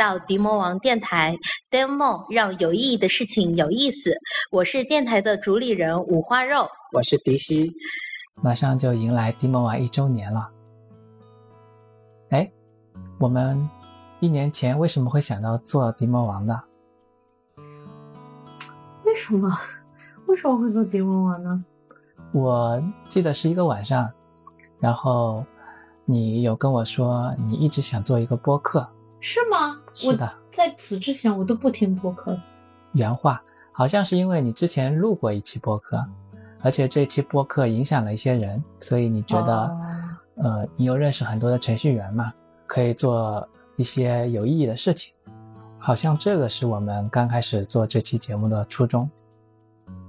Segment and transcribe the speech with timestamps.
[0.00, 1.36] 到迪魔王电台
[1.70, 4.10] ，Demo 让有意义的事情有意思。
[4.50, 7.70] 我是电台的主理人五花肉，我是迪西。
[8.42, 10.50] 马上就迎来迪魔王一周年了。
[12.30, 12.50] 哎，
[13.18, 13.68] 我们
[14.20, 16.62] 一年前为什么会想到做迪魔王呢？
[19.04, 19.54] 为什么？
[20.28, 21.62] 为什么会做迪魔王呢？
[22.32, 24.10] 我记得是一个晚上，
[24.78, 25.44] 然后
[26.06, 28.90] 你有跟我说你一直想做一个播客。
[29.22, 29.79] 是吗？
[29.92, 32.38] 是的，在此之前我都不听播客。
[32.92, 33.42] 原话
[33.72, 36.04] 好像是因为你之前录过一期播客，
[36.60, 39.76] 而且这期播客影响了一些人，所以你觉得，
[40.36, 42.32] 呃，你又认识很多的程序员嘛，
[42.66, 45.14] 可以做一些有意义的事情。
[45.78, 49.08] 好像这个是我们刚开始做这期节目的初衷。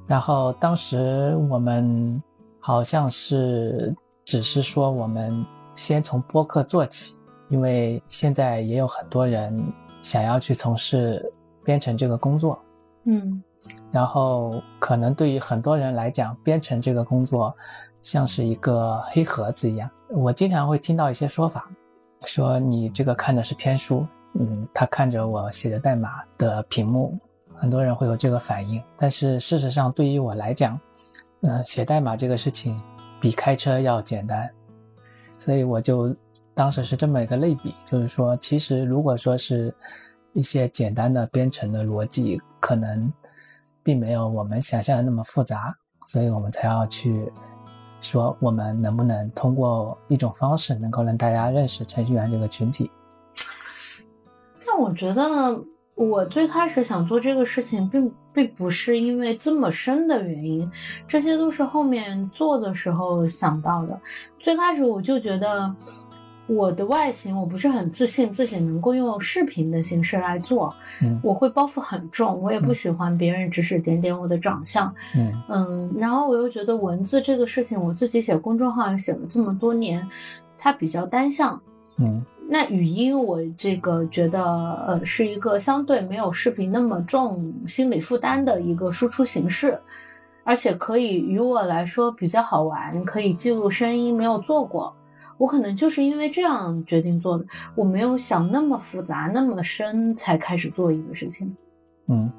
[0.06, 2.22] 然后当时我们
[2.60, 7.16] 好像是只是说我们先从播客做起。
[7.52, 9.62] 因为现在也有很多人
[10.02, 11.32] 想要去从事
[11.66, 12.58] 编程这个工作，
[13.04, 13.44] 嗯，
[13.92, 17.54] 然后可能对于很多人来讲，编程这个工作
[18.02, 19.92] 像是一个黑盒子一样。
[20.08, 21.70] 我经常会听到一些说法，
[22.26, 24.08] 说你这个看的是天书，
[24.40, 27.20] 嗯，他看着我写着代码的屏幕，
[27.54, 28.82] 很多人会有这个反应。
[28.96, 30.80] 但是事实上，对于我来讲，
[31.42, 32.82] 嗯，写代码这个事情
[33.20, 34.50] 比开车要简单，
[35.38, 36.16] 所以我就。
[36.54, 39.74] 当时是这么一个类比，就是说，其实如果说是
[40.34, 43.12] 一些简单的编程的逻辑，可能
[43.82, 45.76] 并没有我们想象的那么复杂，
[46.06, 47.32] 所以我们才要去
[48.02, 52.92] 说，我们能不能通过一种方式，能够让大家认识程序员这个群体。
[54.68, 55.24] 但我觉得，
[55.96, 60.70] 我最开始想做这个事情，并并不是因为这么深的原因，
[61.08, 64.00] 这些都是后面做的时候想到的。
[64.38, 65.74] 最开始我就觉得。
[66.54, 70.76] 我的外形我不是很自信，自己能够用视频的形式来做，
[71.24, 80.06] 我会包袱很重，我也不喜欢别人指指点点我的长相，嗯嗯，然后我又觉得文字这个事情，我自己写公众号也写了这么多年，
[80.58, 81.58] 它比较单向，
[81.98, 84.44] 嗯，那语音我这个觉得
[84.88, 89.80] 呃是一个相对没有视频那么重心理负担的一个输出形式，
[90.44, 94.94] 而且可以于我来说比较好玩，可以记录声音，没有做过。
[95.42, 97.44] 我可能就是因为这样决定做的，
[97.74, 101.52] 我没有想那么复杂、那么深才开始做一个事情。
[102.06, 102.32] 嗯，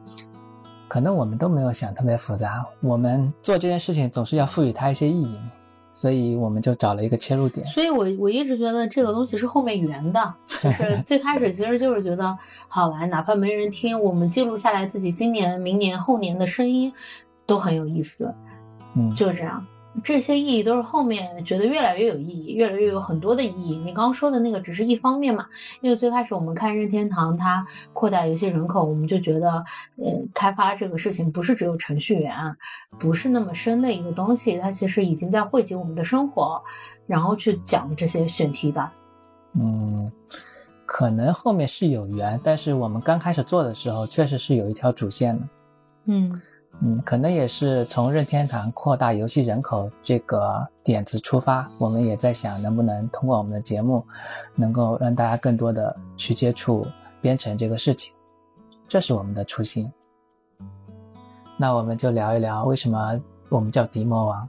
[0.86, 5.50] 可能我们都没有想特别复杂，我们做这件事情总是要赋予它一些意义嘛，
[5.90, 7.66] 所以我们就找了一个切入点。
[7.66, 12.38] 所以我我一直觉得这个东西是后面圆的，就 是最开始其实就是觉得
[12.68, 16.92] 好玩，哪怕没人听，我们记录下来自己今年、明年、后年的声音
[17.44, 18.32] 都很有意思。
[18.94, 19.66] 嗯，就是这样。
[20.02, 23.76] 这些意义都是后面觉得越来越有意义，越来越有很多的意义。
[23.76, 25.46] 你刚刚说的那个只是一方面嘛？
[25.82, 29.52] 因为最开始我们看任天堂，它扩大游戏人口，我们就觉得，
[29.96, 32.34] 呃，开发这个事情不是只有程序员，
[32.98, 36.62] 不是那么深的一个东西，它其实已经在汇集我们的生活，
[37.06, 38.90] 然后去讲这些选题的。
[39.54, 40.10] 嗯，
[40.86, 45.48] 可能后面是有缘，但是我们刚开始做的时候，确实是有一条主线的。
[46.06, 46.40] 嗯。
[46.80, 54.04] 嗯，可能也是从任天堂扩大游戏人口这个点子出发，我们也在想能不能通过我们的节目，
[54.56, 56.84] 能够让大家更多的去接触
[57.20, 58.12] 编程这个事情，
[58.88, 59.92] 这是我们的初心。
[61.56, 64.48] 那我们就聊一聊为什么我们叫迪魔王，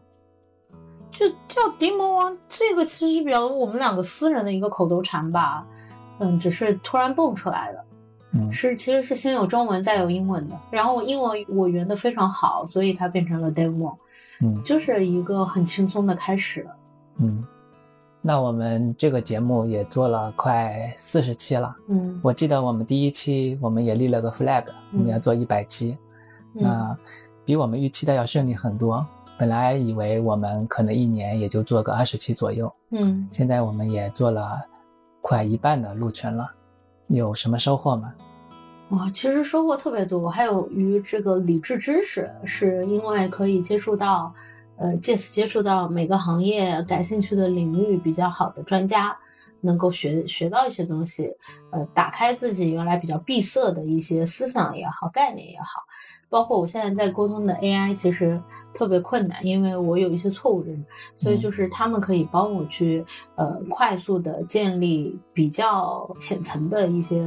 [1.11, 5.67] 就叫迪魔王，这个其实是比较我们两个私人的一个口头禅吧，
[6.17, 7.85] 嗯，只是突然蹦出来的。
[8.51, 10.55] 是，其实是先有中文，再有英文的。
[10.71, 13.95] 然后我英文我圆的非常好，所以它变成了 demo，
[14.41, 16.67] 嗯，就是一个很轻松的开始。
[17.17, 17.45] 嗯，
[18.21, 21.75] 那我们这个节目也做了快四十期了。
[21.89, 25.97] 嗯，我记得我们第一期我们也立了个 flag，我们要做一百期，
[26.53, 26.97] 那
[27.45, 29.05] 比我们预期的要顺利很多。
[29.37, 34.59] 本来以为我们可能一年也就做个二十期左右，嗯，现在我们也做了
[35.21, 36.49] 快一半的路程了。
[37.17, 38.13] 有什么收获吗？
[38.89, 44.33] 哇，其实收获特别多，还有于这个理智知识，是因为可以接触到，
[44.77, 49.17] 呃，借此接触到每个行业感兴趣的领域比较好的专家，
[49.61, 51.35] 能够学学到一些东西，
[51.71, 55.81] 呃，打开自己原来比较闭塞的一些思想也好，概念也好。
[56.33, 58.41] 包括我现在在沟通的 AI，其实
[58.73, 67.23] 特别困难，因为我有一些错误认知，所以就是他们可以帮我去呃快速的建立比较浅层的一些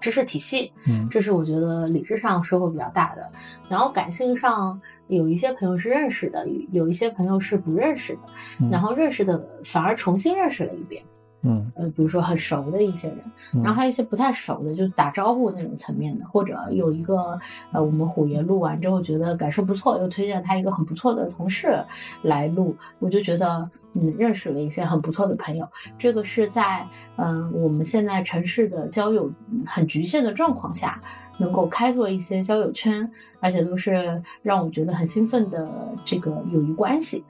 [0.00, 3.30] 知识体系，嗯，这是我觉得理智上收获比较大的。
[3.68, 11.00] 然后感性上有一些朋友是认识的，有一些朋友是不认识的，然后认识的反而重新认识了一遍。
[11.44, 13.18] 嗯呃，比如说很熟的一些人，
[13.54, 17.38] 嗯然后还有一些不太熟的，就打招呼那种层面的，或者有一个
[17.70, 21.84] 呃，我们虎爷录完之后觉得感受不错，又推荐他一个很不错的同事
[22.22, 25.68] 来录，我就觉得嗯，认识了一些很不错的朋友。
[25.98, 26.86] 这个是在
[27.16, 31.00] 嗯、我们现在城市的交友嗯很局限的状况下，
[31.38, 33.08] 能够开拓一些交友圈，
[33.40, 35.68] 而且都是让我觉得很兴奋的
[36.04, 37.24] 这个友谊关系。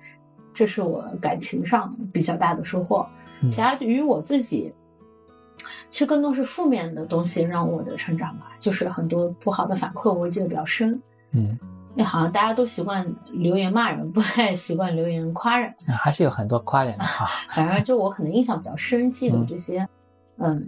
[0.52, 3.04] 这是我感情上比较大的收获。
[3.42, 4.72] 嗯其他对于我自己，
[5.90, 11.00] 其实更多是负面的东西让我的成长吧，就是很多不好的反馈，我会记得比较深。
[11.32, 11.58] 嗯，
[11.94, 15.68] 那好像大家都习惯留言骂人，不太习惯留言夸人。
[15.88, 17.26] 啊还是有很多夸人的哈。
[17.50, 19.86] 反正就我可能印象比较深，记得这些，
[20.38, 20.66] 嗯，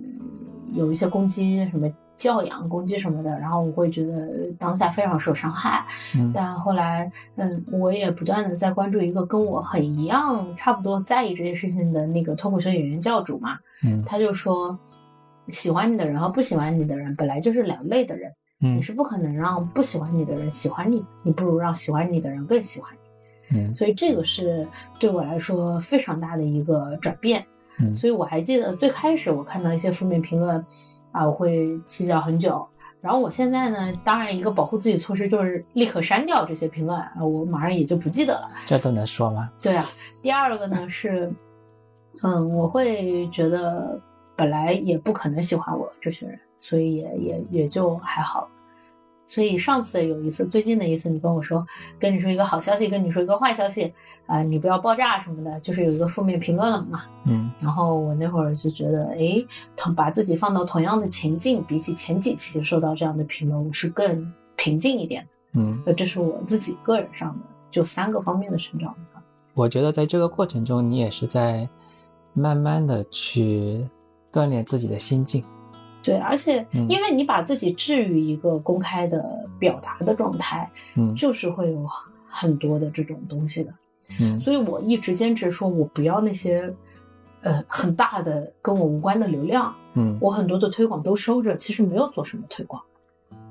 [0.73, 4.29] 有一些攻击什么教养攻击什么的，然后我会觉得
[4.59, 5.85] 当下非常受伤害。
[6.19, 14.79] 嗯但后来，嗯，我也不断的在关注一个跟我很一样、差不多在意这些事情的那个脱口秀演员教主嘛，嗯他就说，
[15.49, 18.33] 喜欢你的人和不喜欢你的人本来就是两类的人，
[18.63, 22.99] 嗯你是不可能让不喜欢你的人喜欢你的，你不如让喜欢你的人更喜欢你。
[23.59, 24.67] 嗯所以这个是
[24.99, 27.45] 对我来说非常大的一个转变。
[27.79, 30.65] 嗯所以我还记得最开始我看到一些负面评论，
[31.17, 32.67] 啊，我会计较很久。
[33.01, 38.49] 然后我现在呢，当然一个保护自己措施就是立刻删掉这些评论，啊，我马上也就不记得了。
[38.67, 39.51] 这都能说吗？
[39.63, 39.85] 对啊，
[40.23, 41.33] 第二个呢是，
[42.23, 43.99] 嗯，我会觉得
[44.35, 48.49] 本来也不可能喜欢我这群人，所以也也也就还好。
[49.27, 51.67] 所以上次有一次，最近的一次，你跟我说，
[51.99, 53.93] 跟你说一个好消息，跟你说一个坏消息，
[54.25, 57.03] 啊、你不要爆炸什么的，就是有一个负面评论了嘛。
[57.25, 59.45] 嗯然后我那会儿就觉得，哎，
[59.77, 65.61] 同把自己放到同样的情境，比起前几期受到这样的评论，我是更平静一点的。
[65.61, 67.41] 嗯，呃，这是我自己个人上的
[67.71, 68.95] 就三个方面的成长。
[69.55, 71.69] 我觉得在这个过程中，你也是在
[72.33, 73.85] 慢慢的去
[74.31, 75.43] 锻炼自己的心境。
[76.07, 81.85] 对，而且嗯因为你把自己置于一个公开的表达的状态，嗯就是会有
[82.29, 83.73] 很多的这种东西的。
[84.21, 86.73] 嗯所以我一直坚持说，我不要那些
[87.43, 92.81] 呃很大的跟我无关的流量，嗯我很多的推广都收着，其实没有做什么推广。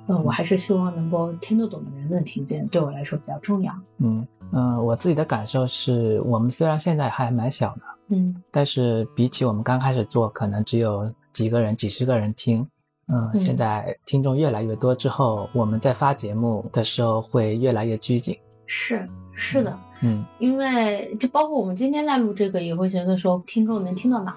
[0.07, 3.74] 嗯，我还是希望能够听得懂的人能听见，对我来说比较重要。
[3.98, 12.66] 嗯嗯，我自己的感受是我们虽然现在还蛮小的，嗯但是比起我们刚开始做，可能只有几个人、几十个人听。
[13.08, 18.36] 嗯，嗯现在听众越来越多之后，我们在发节目的时候会越来越拘谨。
[18.66, 24.36] 是是的，嗯因为就包括我们今天在录这个，也会觉得说听众能听到哪，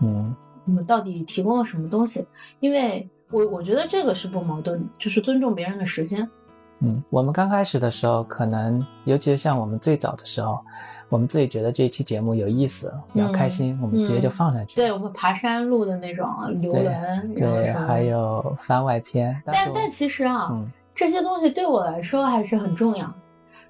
[0.00, 0.34] 嗯
[0.66, 2.26] 我们到底提供了什么东西？
[2.60, 6.28] 因为我我觉得这个是不矛盾的，就是尊重别人的时间。
[6.80, 10.58] 嗯，我们刚开始的时候，可能尤其是像我们最早的时候，
[11.08, 14.74] 我们自己觉得这一期节目有意思，比较开心，我们直接就放上去。
[14.74, 16.28] 嗯对我们爬山录的那种
[16.60, 19.40] 游对轮，对，还有番外篇。
[19.46, 23.14] 但但但其实啊，嗯这些东西对我来说还是很重要的。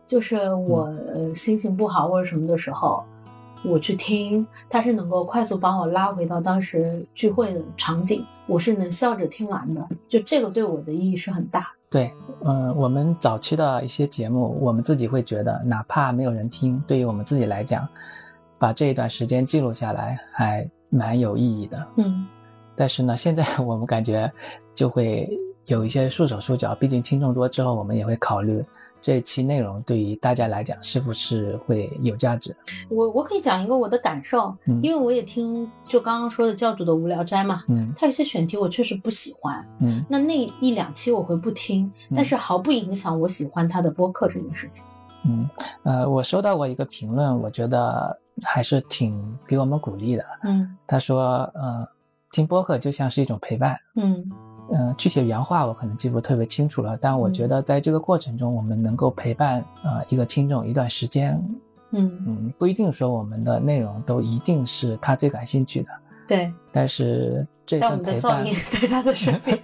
[0.07, 0.93] 就是我、
[1.35, 3.03] 心情不好或者什么的时候，
[3.65, 9.87] 我去听，它是能够快速把我拉回到当时聚会的场景，我是能笑着听完的。
[10.07, 11.73] 就这个对我的意义是很大。
[11.89, 12.13] 对，
[12.45, 17.89] 嗯，我们早期的一些节目，我们自己会觉得，哪怕没有人听，对于我们自己来讲，
[18.59, 21.87] 把这一段时间记录下来还蛮有意义的。
[21.97, 22.27] 嗯
[22.77, 24.31] 但是呢，现在 我们感觉
[24.75, 25.31] 就会
[25.67, 28.65] 有一些束手束脚，毕竟听众多之后，我们也会考虑
[29.05, 32.55] 这一期内容对于大家来讲是不是会有价值。
[32.89, 44.83] 我我可以讲一个我的感受，嗯因为我也听就刚刚说的教主的无聊斋嘛，嗯他有些选题我确实不喜欢，嗯那那一两期我会不听，但是毫不影响我喜欢他的播客这件事情。
[45.27, 45.47] 嗯，
[45.83, 50.25] 呃，我收到过一个评论，我觉得还是挺给我们鼓励的。
[50.45, 51.87] 嗯他说，呃，
[52.31, 53.77] 听播客就像是一种陪伴。
[53.97, 54.25] 嗯
[54.73, 61.43] 嗯、具体的原话我可能记不特别清楚了，但我觉得在这个过程中，我们能够陪伴呃一个听众一段时间，
[61.91, 65.89] 嗯，嗯，不一定说我们的内容都一定是他最感兴趣的，
[66.27, 66.53] 对。
[66.73, 69.59] 但是这但我们的噪份陪伴音，对他的身边，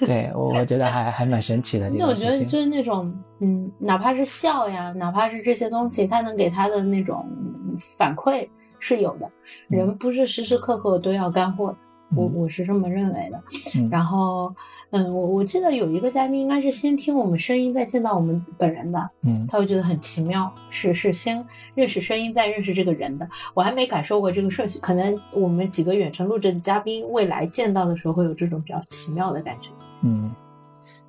[0.00, 2.14] 对我我觉得还还蛮神奇的这就我。
[2.14, 7.24] 觉得就是那种，嗯，哪怕是笑呀，哪怕是这些东西，他能给他的那种
[7.96, 8.48] 反馈
[8.80, 9.26] 是有的。
[9.70, 11.76] 嗯人不是时时刻刻都要干货的，
[12.14, 13.42] 我嗯我是这么认为的。
[13.76, 14.54] 嗯然后，
[14.90, 23.28] 嗯，我我记得有一个嘉宾应该是先听我们声音，再见到我们本人的，嗯他会觉得很奇妙，是是先认识声音，再认识这个人的。
[23.54, 29.70] 我还没感受过这个顺序，可能我们几个远程录制的嘉宾，未来见到的时候会有这种比较奇妙的感觉。
[30.02, 30.34] 嗯，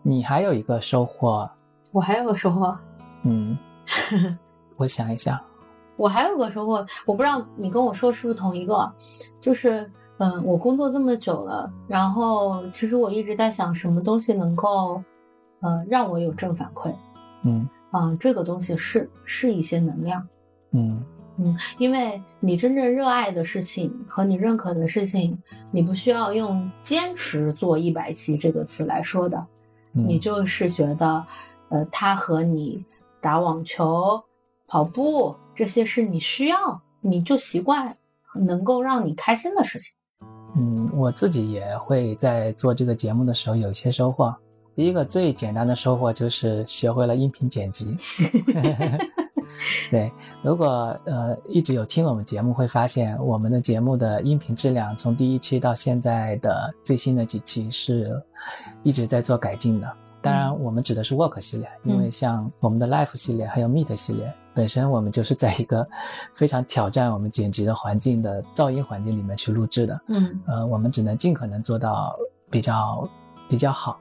[0.02, 1.50] 你还有一个收获，
[1.94, 2.78] 我还有个收获，
[3.24, 3.58] 嗯，
[4.78, 5.40] 我想一想，
[5.96, 8.92] 我还有个收获，我不知道你跟我说是不是同一个，
[9.40, 9.90] 就是
[10.20, 15.04] 嗯，我工作这么久了，然后其实我一直在想，什么东西能够
[15.62, 16.94] 呃让我有正反馈，
[17.44, 20.28] 嗯啊、这个东西是是一些能量。
[20.72, 21.04] 嗯
[21.38, 25.36] 嗯，因为你真正热爱的事情和你认可的事情，
[25.72, 29.48] 你不需要用“坚持做一百期”这个词来说的，
[29.94, 31.26] 嗯，你就是觉得，
[31.70, 32.86] 呃，它和你
[33.20, 34.24] 打网球、
[34.68, 37.98] 跑步这些是你需要，你就习惯
[38.36, 39.96] 能够让你开心的事情。
[40.56, 44.36] 嗯，我自己也会在做这个节目的时候有一些收获。
[44.76, 47.96] 第一个最简单的收获就是学会了音频剪辑。
[49.92, 58.20] 对，如果呃一直有听我们节目，会发现我们的节目的音频质量从第一期到现在的最新的几期是
[58.82, 60.03] 一直在做改进的。
[60.24, 65.86] 当然，我们指的是 Work 系列，因为像我们的 Life 系列还有 Meet 系列，本身我们就是在一个
[66.34, 70.02] 非常挑战我们剪辑的环境的噪音环境里面去录制的。
[70.08, 70.42] 嗯。
[70.48, 72.16] 呃，我们只能尽可能做到
[72.50, 73.06] 比较
[73.50, 74.00] 比较好，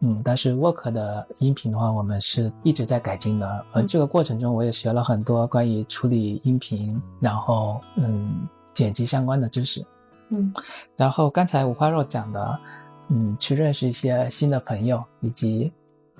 [0.00, 3.86] 嗯，但是 Work 的音频的话，我们是一直在改进的，而嗯。
[3.86, 9.86] 这个过程中我也学了很多关于处理音频，然后嗯剪辑相关的知识，
[10.30, 10.52] 嗯。
[10.96, 12.60] 然后刚才五花肉讲的，
[13.08, 15.72] 嗯，去认识一些新的朋友，以及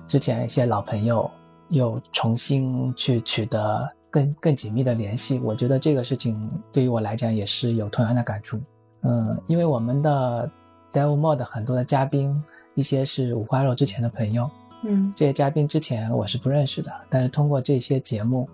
[0.07, 1.29] 之前一些老朋友
[1.69, 8.57] 又重新去取得更更紧密的联系，我觉得这个事情对于我来讲也是有同样的感触。
[9.01, 10.49] 嗯，因为我们的
[10.93, 12.41] Devil Mode 很多的嘉宾，
[12.73, 14.49] 一些是五花肉之前的朋友，
[14.83, 18.47] 嗯这些嘉宾之前我是不认识的，但是通过这些节目，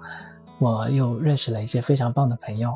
[0.58, 2.76] 我又认识了一些非常棒的朋友，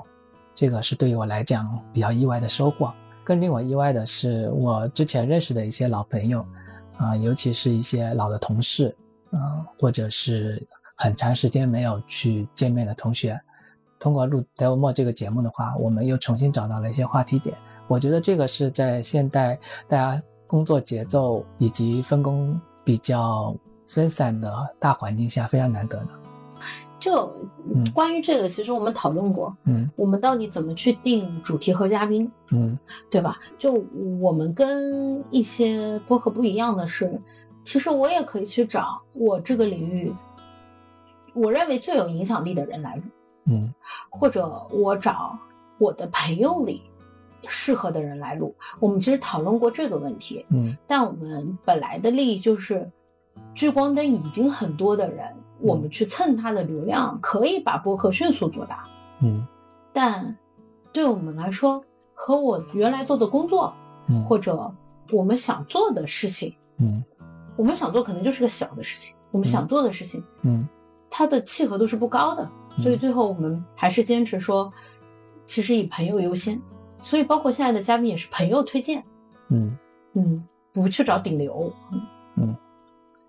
[0.54, 2.94] 这个是对于我来讲比较意外的收获。
[3.27, 6.46] 更令我意外的是，我之前认识的一些老朋友，
[6.96, 8.96] 啊、尤其是一些老的同事，
[9.31, 10.65] 啊、或者是
[10.96, 13.38] 很长时间没有去见面的同学，
[14.00, 17.53] 通过录《Demo》这个节目的话，我们又重新找到了一些话题点。
[17.89, 23.53] 我觉得这个是在现代大家工作节奏以及分工比较
[23.89, 26.26] 分散的大环境下非常难得的。
[27.00, 27.32] 就
[27.74, 32.30] 嗯关于这个，其实我们讨论过，嗯我们到底怎么去定主题和嘉宾。
[32.52, 32.78] 嗯
[33.12, 33.38] 对吧？
[33.58, 33.74] 就
[34.22, 37.22] 我们跟一些播客不一样的是，
[37.62, 40.14] 其实我也可以去找我这个领域
[41.34, 43.04] 我认为最有影响力的人来录，
[43.48, 43.74] 嗯
[44.10, 45.38] 或者我找
[45.78, 46.82] 我的朋友里
[47.46, 48.56] 适合的人来录。
[48.80, 52.90] 我们其实讨论过这个问题，嗯但我们本来的利益就是
[53.54, 55.28] 聚光灯已经很多的人，
[55.60, 58.88] 我们去蹭他的流量，可以把播客迅速做大。
[59.22, 59.46] 嗯。
[59.94, 60.38] 但
[60.92, 61.84] 对我们来说，
[62.14, 63.74] 和我原来做的工作，
[64.08, 64.24] 嗯。
[64.26, 64.72] 或者
[65.12, 67.04] 我们想做的事情，嗯。
[67.56, 70.68] 我们想做可能就是个小的事情，我们想做的事情，嗯。
[71.10, 74.72] 它的契合度是不高的，所以最后我们还是坚持说，
[75.46, 76.62] 其实以朋友优先。
[77.02, 79.04] 所以包括现在的嘉宾也是朋友推荐，
[79.50, 79.78] 嗯，
[80.14, 81.72] 嗯，不去找顶流，
[82.36, 82.56] 嗯。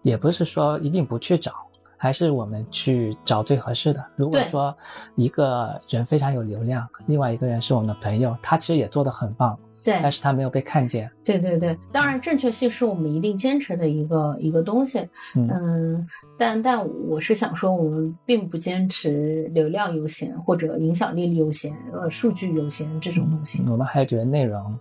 [0.02, 1.66] 也不是说一定不去找，
[1.98, 4.02] 还是我们去找最合适的。
[4.16, 4.74] 如果说
[5.16, 11.10] 一个人非常有流量，另外一个人是我们的朋友，他其实也做得很棒，对但是他没有被看见。
[11.24, 14.98] 对对对，当然正确性是我们一定坚持的一个一个东西，
[15.36, 16.06] 嗯嗯，
[16.38, 23.62] 但但我是想说，我们并不坚持流量优先或者影响力优先，呃，数据优先这种东西。
[23.68, 24.78] 我们还觉得内容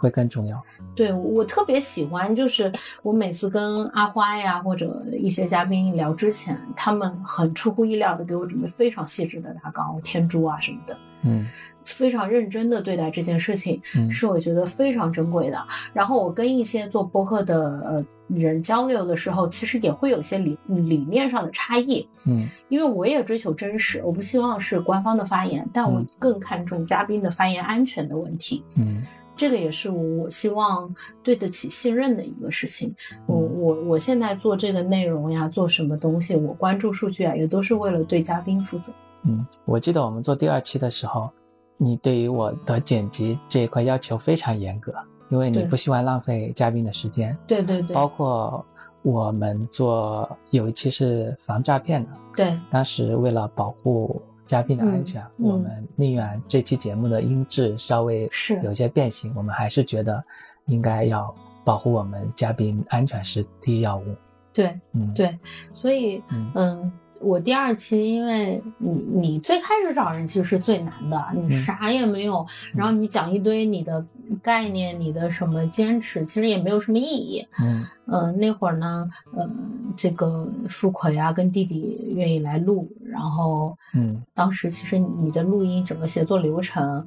[0.00, 0.60] 会更重要。
[0.94, 11.46] 对我特别喜欢，就是我每次跟阿花呀或者一些嘉宾聊之前，他们很出乎意料的给我准备非常细致的大纲、天珠啊什么的，嗯
[11.84, 15.58] 非常认真的对待这件事情，嗯是我觉得非常珍贵的。
[15.92, 28.62] 然后我跟一些做播客的呃人交流的时候，其实也会有一些理理念上的差异，嗯因为我也追求真实，我不希望是官方的发言，但我嗯更看重嘉宾的发言安全的问题。
[28.74, 29.02] 嗯
[29.40, 32.94] 这个也是我希望对得起信任的一个事情。
[33.24, 38.92] 我我我现在做这个内容呀，做什么东西，我关注数据啊，也都是为了对嘉宾负责。
[39.22, 41.30] 嗯，我记得我们做第二期的时候，
[41.78, 44.92] 你对于我的剪辑这一块要求非常严格，
[45.30, 47.34] 因为你不希望浪费嘉宾的时间。
[47.46, 48.62] 对对对包括
[49.00, 58.60] 我们做有一期是防诈骗的，对当时为了保护嘉宾的安全，嗯我们宁愿这期节目的音质稍微是。
[58.64, 60.20] 有些变形，我们还是觉得
[60.66, 61.32] 应该要
[61.64, 64.04] 保护我们嘉宾安全是第一要务。
[64.52, 65.38] 对嗯，，对，
[65.72, 66.50] 所以嗯。
[66.56, 74.04] 嗯，我第二期，因为你你最开始找人其实是最难的，你啥也没有，然后你讲一堆你的
[74.42, 77.46] 概念、你的什么坚持，其实也没有什么意义。
[77.62, 77.86] 嗯。
[78.06, 79.48] 呃，那会儿呢，呃，
[79.94, 87.06] 这个付奎啊跟弟弟愿意来录，然后嗯当时其实你的录音整个写作流程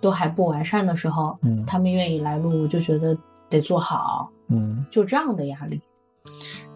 [0.00, 3.16] 都还不完善的时候，嗯他们愿意来录，我就觉得
[3.50, 4.84] 得做好，嗯。
[4.90, 5.80] 就这样的压力。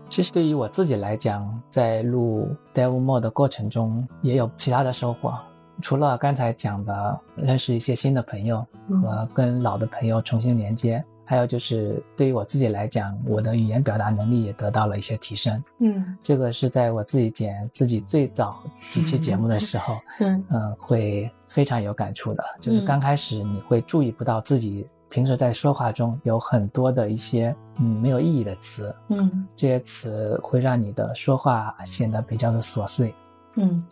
[0.08, 5.34] 其实对于我自己来讲，在录 Devil More 的过程中，也有其他的收获。
[5.82, 15.62] 除了刚才讲的认识一些新的朋友嗯和跟老的朋友重新连接，还有就是对于我自己来讲，我的语言表达能力也得到了一些提升。
[15.80, 22.42] 嗯这个是在我自己剪自己最早几期节目的时候， 嗯嗯，会非常有感触的。
[22.60, 33.14] 就是嗯刚开始你会注意不到自己平时在说话中有很多的一些嗯没有意义的词，嗯这些词会让你的说话显得比较的琐碎。
[33.58, 33.82] 嗯，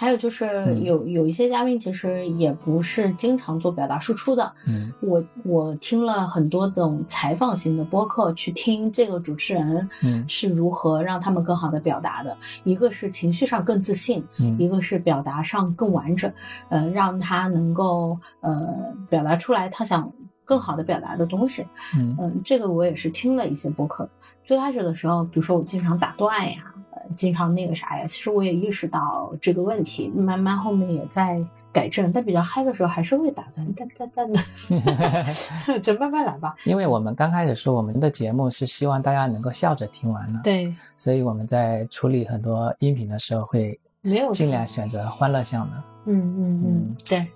[0.00, 4.52] 还有就是嗯有有一些嘉宾其实也不是经常做表达输出的。
[4.68, 12.36] 嗯我我听了很多种采访型的播客，去听这个主持人嗯是如何让他们更好的表达的。
[12.62, 16.32] 一个是情绪上更自信，一嗯个是表达上更完整，
[16.68, 20.12] 呃，让他能够呃表达出来他想
[20.44, 21.66] 更好的表达的东西。
[21.98, 24.08] 嗯嗯，这个我也是听了一些播客。
[24.44, 26.77] 最开始的时候，比如说我经常打断呀，呃，
[27.14, 32.12] 经常那个啥呀，其实我也意识到这个问题，慢慢后面也在改正。
[32.12, 36.54] 但比较嗨的时候还是会打断，哒哒哒的， 就慢慢来吧。
[36.64, 45.76] 因为我们刚开始说我们的节目是希望大家能够笑着听完的，对，所以我们在处理很多音频的时候会没有尽量选择欢乐向的。
[46.06, 47.26] 嗯嗯嗯，对，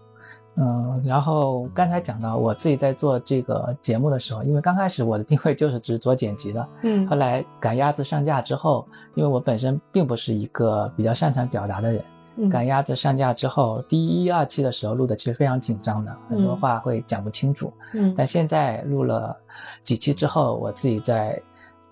[0.56, 7.08] 嗯，然后刚才讲到我自己在做这个节目的时候，因为刚开始我的定位就是只做剪辑的，嗯。
[7.08, 12.04] 后来赶鸭子上架之后，因为我本身并不是一个比较擅长表达的人，
[12.36, 12.50] 嗯。
[12.50, 16.60] 赶鸭子上架之后，第一二期的时候录的其实非常紧张的，很多嗯。
[16.60, 17.72] 话会讲不清楚。
[17.94, 18.12] 嗯。
[18.14, 19.34] 但现在录了
[19.82, 21.40] 几期之后，我自己在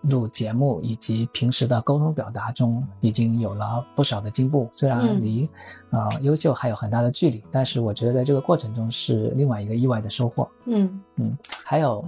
[0.03, 4.71] 录节目以及平时的沟通表达中，已经有了不少的进步。
[4.75, 5.49] 虽然嗯离、
[5.91, 10.49] 呃优秀还有很大的距离，但是我觉得在这个过程中是另外一个意外的收获。
[10.67, 12.05] 嗯嗯还有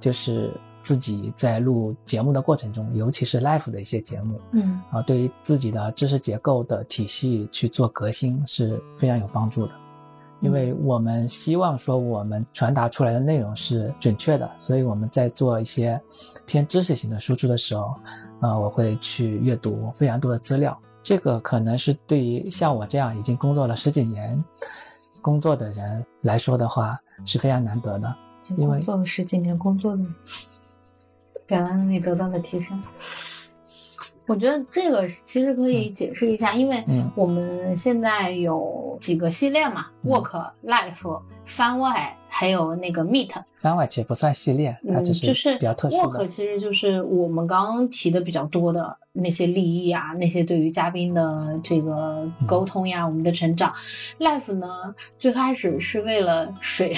[0.00, 0.52] 就是
[0.82, 9.83] 自己在录节目的过程中，尤其是 live 的一些节目嗯啊，对于自己的知识结构的体系去做革新是非常有帮助的。
[10.44, 15.98] 因为我们希望说我们传达出来的内容是准确的，所以我们在做一些
[16.44, 17.94] 偏知识型的输出的时候，
[18.40, 20.78] 呃，我会去阅读非常多的资料。
[21.02, 24.42] 这个可能是对于像我这样已经工作了十几年
[25.22, 28.14] 工作的人来说的话是非常难得的。
[28.56, 30.02] 因为做了十几年工作的，
[31.46, 32.78] 表达能力得到了提升。
[34.26, 40.10] 我觉得这个其实可以解释一下，因为嗯我们现在有几个系列嘛、嗯。
[40.10, 43.30] W o r k Life、番外，还有那个 Meet。
[43.58, 46.26] 番外其实不算系列，它嗯，只就是比较特殊 Work 的。
[46.26, 53.72] 其实就是我们刚刚提的比较多的那些利益啊，那些对于嘉宾的这个嗯沟通呀，我们的成长。
[54.18, 54.66] Life 呢，
[55.18, 56.92] 最开始是为了水，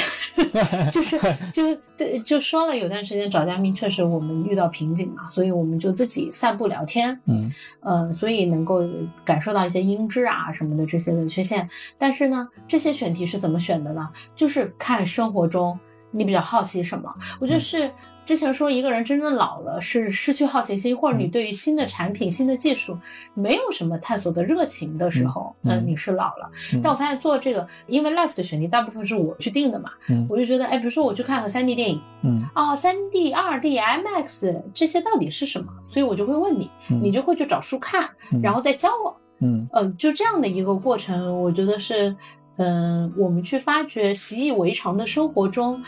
[0.90, 1.20] 就是
[1.52, 8.80] 就就就说了有段时间找嘉宾，确实我们遇到瓶颈嘛，所以我们就自己散步聊天，嗯呃，所以能够
[9.24, 11.68] 感受到一些音质啊什么的这些的缺陷。
[11.96, 14.08] 但是呢，这些选题是怎么选的呢？
[14.34, 15.78] 就是看生活中
[16.10, 17.12] 你比较好奇什么。
[17.40, 17.90] 我觉得嗯是
[18.24, 22.98] 之前说一个人真正老了是失去好奇心，或者你嗯对于新的产品、新的技术
[23.34, 26.50] 没有什么探索的热情的时候，嗯嗯你是老了。
[26.74, 35.72] 嗯但我发现做这个，因为 Life 的选题大部分是我去定的嘛，嗯我就觉得，哎，比如说我去看个三 D 电影嗯啊，三 D、二 D、IMAX 这些到底是什么？
[35.84, 39.16] 所以我就会问你，嗯你就会去找书看，嗯然后再教我。
[39.38, 42.16] 嗯嗯，就这样的一个过程，我觉得是，
[42.56, 45.82] 嗯，我们去发掘习以为常的生活中，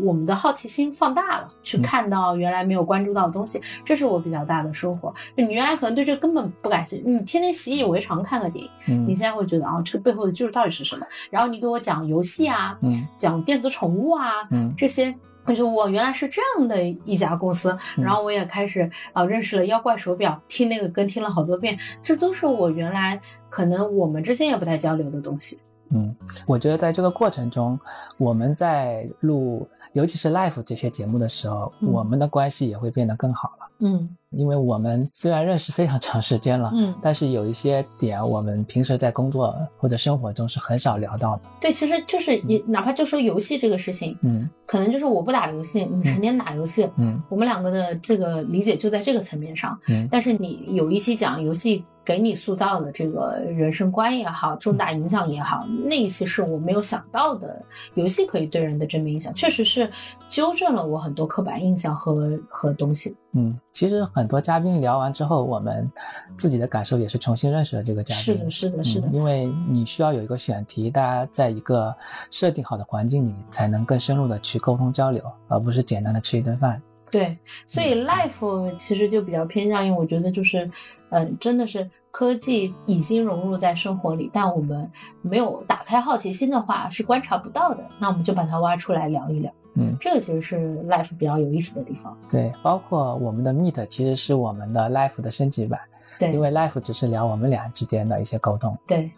[0.00, 5.12] 我们的好奇心放大了，去嗯看到原来没有关注到的东西，这是我比较大的收获。
[5.36, 11.06] 就你原来可能对这根本不感兴趣，你天天习以为常看个电影，嗯你现在会觉得啊，这个背后的技术到底是什么？
[11.30, 15.14] 然后你给我讲游戏啊，嗯讲电子宠物啊，嗯这些。
[15.44, 25.58] 就是我原来是这样的一家公司，嗯然后我也开始啊、认识了妖怪手表，听那个歌听了好多遍，这都是我原来可能我们之间也不太交流的东西。
[25.94, 26.14] 嗯，
[26.46, 27.78] 我觉得在这个过程中，
[28.18, 33.68] 我们在录，尤其是 live 这些节目的时候，嗯我们的关系也会变得更好了。
[33.84, 41.42] 嗯因为我们虽然认识非常长时间了，嗯，但是有一些点我们平时在工作或者生活中是很少聊到的。
[41.60, 49.78] 对，其实就是你哪怕就说游戏这个事情，嗯可能就是我不打游戏，你成天打游戏，嗯我们两个的这个理解就在这个层面上。
[49.90, 57.62] 嗯但是你有一期讲游戏给你塑造的这个人生观也好，重大影响也好，那一期是我没有想到的
[57.94, 59.88] 游戏可以对人的正面影响，确实是
[60.28, 63.14] 纠正了我很多刻板印象和和东西。
[63.34, 65.90] 嗯，其实很多嘉宾聊完之后，我们
[66.36, 68.22] 自己的感受也是重新认识了这个嘉宾。
[68.22, 69.08] 是的，是的，是的。
[69.08, 71.96] 因为你需要有一个选题，大家在一个
[72.30, 76.82] 设定好的环境里，才能更深入的去沟通交流，而不是简单的吃一顿饭。
[77.12, 80.68] 对，所以 life 其实就比较偏向于，我觉得就是，
[81.10, 87.86] 嗯，真的是科技已经融入在生活里，但我们没有打开好奇心的话，是观察不到的。
[87.98, 89.52] 那我们就把它挖出来聊一聊。
[89.74, 92.16] 嗯，这个其实是 life 比较有意思的地方。
[92.30, 95.78] 对，包括我们的 meet 其实是我们的 life 的升级版。
[96.18, 98.74] 对，因为 life 只是聊我们俩之间的一些沟通。
[98.86, 99.10] 对。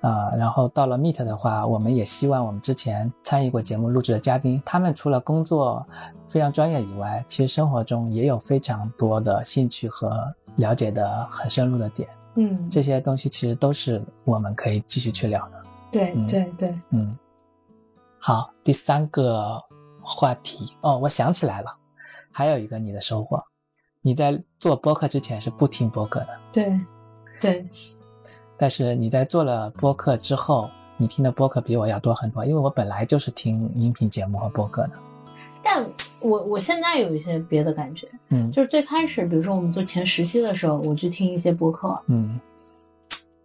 [0.00, 5.84] 啊，然后到了 Meet 的话，我们也希望我们之前参与过节目录制的嘉宾，他们除了工作
[6.28, 12.08] 非常专业以外，其实生活中也有非常多的兴趣和了解的很深入的点。
[12.36, 15.64] 嗯，这些东西其实都是我们可以继续去聊的。
[15.90, 17.18] 对对对，嗯。
[18.20, 19.60] 好，第三个
[20.02, 21.76] 话题哦，我想起来了，
[22.30, 23.42] 还有一个你的收获，
[24.02, 26.28] 你在做播客之前是不听播客的。
[26.52, 26.80] 对，
[27.40, 27.68] 对。
[28.58, 34.90] 但是你在做了播客之后，你听的播客比我要多很多，因为我本来就是听音频节目和播客的。
[35.62, 35.88] 但
[36.20, 42.40] 我我现在有一些别的感觉，嗯，就是最开始，比如说我们做前十期的时候，我去听一些播客，嗯，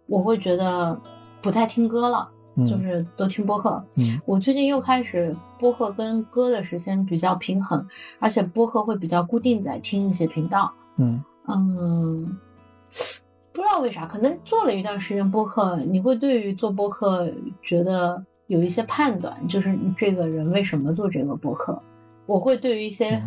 [0.06, 0.98] 我会觉得
[1.40, 2.28] 不太听歌了，
[2.66, 3.84] 就是都听播客。
[3.94, 7.86] 嗯，我最近又开始播客跟歌的时间比较平衡，
[8.18, 10.72] 而且播客会比较固定在听一些频道。
[10.96, 12.36] 嗯嗯。
[13.54, 21.80] 不知道为啥，可能做了一段时间播客，你会对于做播客觉得有一些判断，就是这个人为什么做这个播客。
[22.26, 23.22] 我会对于一些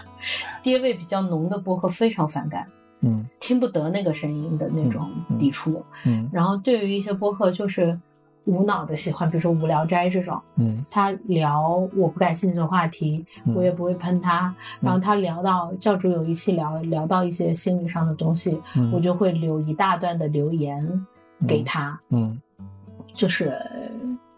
[0.62, 2.66] 爹味比较浓的播客非常反感，
[3.00, 7.98] 嗯，听不得那个声音的那种抵触，嗯，然后对于一些播客就是。
[8.46, 13.24] 无脑的喜欢，比如说《无聊斋》这种，嗯，他聊我不感兴趣的话题，
[13.54, 14.54] 我也不会喷他。
[14.80, 18.60] 然后他聊到教主有一期聊聊到一些心理上的东西，
[18.92, 21.06] 我就会留一大段的留言
[21.46, 22.00] 给他。
[22.08, 22.40] 嗯，
[23.14, 23.54] 就是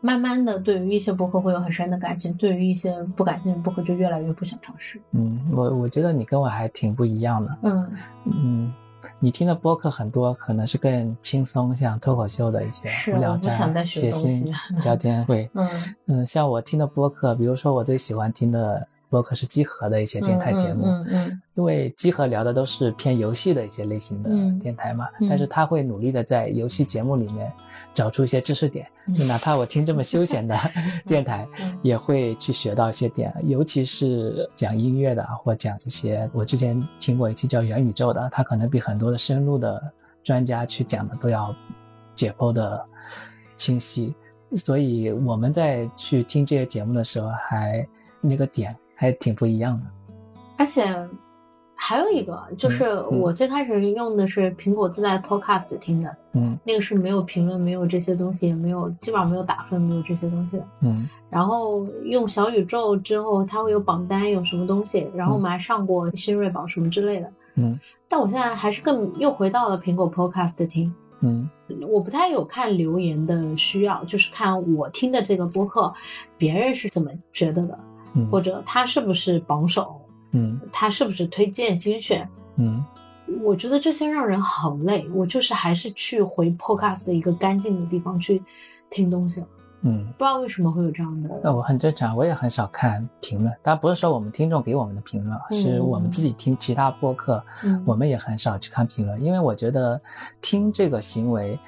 [0.00, 5.00] 慢慢的，对于一些博客会有很深的感情，对于一些不感兴趣博客就越来越不想尝试。
[5.12, 7.56] 嗯，我我觉得你跟我还挺不一样的。
[7.62, 7.90] 嗯
[8.24, 8.72] 嗯。
[9.18, 14.52] 你听的播客很多，可能是更轻松，像脱口秀的一些无聊站、写信、
[14.84, 15.50] 聊天会。
[15.54, 15.68] 嗯
[16.06, 18.88] 嗯，像我听的播客，比如说我最喜欢听的。
[19.12, 27.52] 播客是集合的一些电台节目，嗯嗯，因为集合聊的都是偏游戏的一些类型的电台嘛，但是他会努力的在游戏节目里面
[27.92, 30.58] 找出一些知识点，就哪怕我听这么 休闲的
[31.06, 31.46] 电台，
[31.82, 39.92] 也会去学到一些点，尤其是讲音乐的或讲一些，我之前听过一期叫元宇宙的，他可能比很多的深入的
[40.24, 41.54] 专家去讲的都要
[42.14, 42.82] 解剖的
[43.58, 44.14] 清晰，
[44.56, 47.86] 所以我们在去听这些节目的时候，还
[48.22, 48.74] 那个点。
[49.02, 49.86] 还挺不一样的，
[50.58, 50.86] 而且
[51.74, 61.08] 还有一个就是我最开始用的是苹果自带 Podcast 听的，嗯，那个是没有评论、没有这些东西，也没有基本上没有打分、没有这些东西的，嗯。
[61.28, 67.76] 然后用小宇宙之后，它会有榜单，有什么东西，然后我们还上过新锐榜什么之类的，嗯。
[68.08, 71.50] 但我现在还是更又回到了苹果 Podcast 听，嗯，
[71.88, 75.92] 我不太有看留言的需要，就是看我听的这个播客，
[76.38, 77.76] 别人是怎么觉得的。
[78.30, 80.00] 或者他是不是榜首？
[80.32, 82.28] 嗯，他是不是推荐精选？
[82.56, 82.84] 嗯，
[83.42, 85.08] 我觉得这些让人好累。
[85.14, 88.42] 我就是还是去回 Podcast 的一个干净的地方去
[88.88, 89.44] 听东西。
[89.84, 91.28] 嗯，不知道为什么会有这样的。
[91.42, 93.52] 那我很正常，我也很少看评论。
[93.62, 97.44] 当然不是说我们听众给我们的评论，是我们自己听其他播客，
[97.84, 100.00] 我们也很少去看评论，因为我觉得
[100.40, 101.58] 听这个行为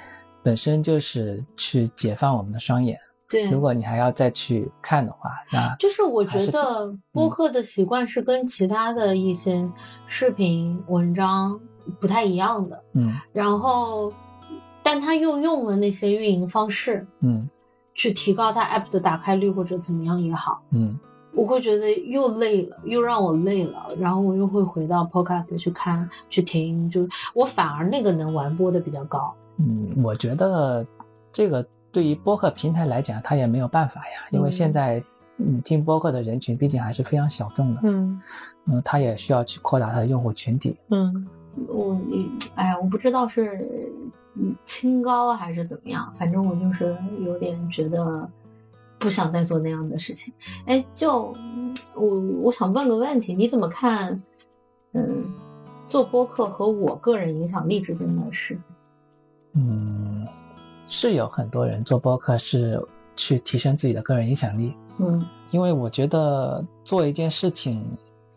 [0.45, 2.97] 本身就是去解放我们的双眼。
[3.35, 9.69] 对，如果你还要再去看的话，那 就是我觉得播客的习惯是跟其他的一些
[10.07, 11.61] 视频文章
[12.01, 12.83] 不太一样的。
[12.93, 14.13] 嗯，然后，
[14.83, 17.49] 但他又用了那些运营方式，嗯，
[17.93, 20.99] 去提高他 app 的打开率或者怎么样也好，嗯，
[21.33, 29.35] 我会觉得又累了，又让我累了，然后我又会回到 podcast 去看去听，就我反而那个能完播的比较高。
[29.59, 30.87] 嗯，我觉得
[31.33, 31.67] 这个。
[31.95, 35.01] 对于播客平台来讲，他也没有办法呀，因为现在，
[35.37, 38.21] 嗯，听播客的人群毕竟还是非常小众的，嗯，
[38.65, 41.25] 嗯，他也需要去扩大他的用户群体，嗯，
[41.69, 41.97] 我，
[42.57, 43.95] 哎呀，我不知道是
[44.65, 48.29] 清高还是怎么样，反正我就是有点觉得
[48.99, 50.35] 不想再做那样的事情。
[50.67, 51.33] 哎，就
[51.95, 54.21] 我我想问个问题，你怎么看？
[54.95, 55.25] 嗯，
[55.87, 58.59] 做播客和我个人影响力之间的事？
[59.55, 60.14] 嗯，
[60.87, 62.81] 是有很多人做播客是
[63.17, 67.85] 去提升自己的个人影响力，嗯因为我觉得做一件事情，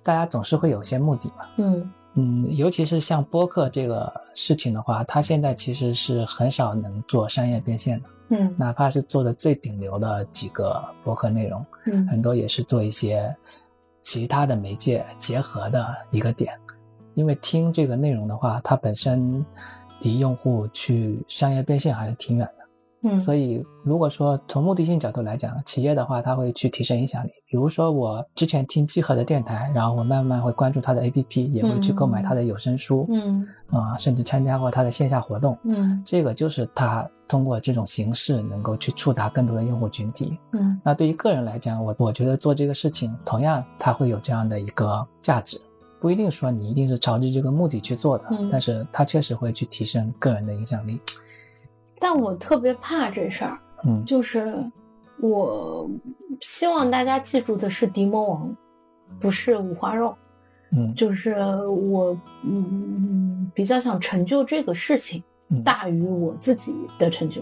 [0.03, 1.47] 大家总是会有些目的嘛。
[1.57, 13.35] 嗯嗯，尤其是像播客这个事情的话，它现在其实是很少能做商业变现的，嗯哪怕是做的最顶流的几个播客内容，嗯很多也是做一些
[14.01, 16.53] 其他的媒介结合的一个点。
[17.15, 19.43] 因为听这个内容的话，它本身
[20.01, 22.53] 离用户去商业变现还是挺远的。
[23.03, 27.29] 嗯，所以，如果说从目的性角度来讲，企业的话，它会去提升影响力。
[27.45, 35.55] 比如说，我之前听集合的电台，然后我慢慢会关注它的 APP，也会去购买它的有声书，嗯啊、甚至参加过它的线下活动。
[35.63, 40.35] 嗯这个就是它通过这种形式能够去触达更多的用户群体。
[40.53, 45.61] 嗯那对于个人来讲，我我觉得做这个事情，同样它会有这样的一个价值，
[45.99, 51.01] 不一定说你一定是朝着这个目的去做的，嗯但是它确实会去提升个人的影响力。
[51.99, 54.53] 但我特别怕这事儿，嗯就是
[55.19, 55.89] 我
[56.41, 58.55] 希望大家记住的是迪魔王，
[59.19, 60.15] 不是五花肉。
[60.71, 61.33] 嗯就是
[61.65, 67.41] 我嗯比较想成就这个事情嗯大于我自己的成就。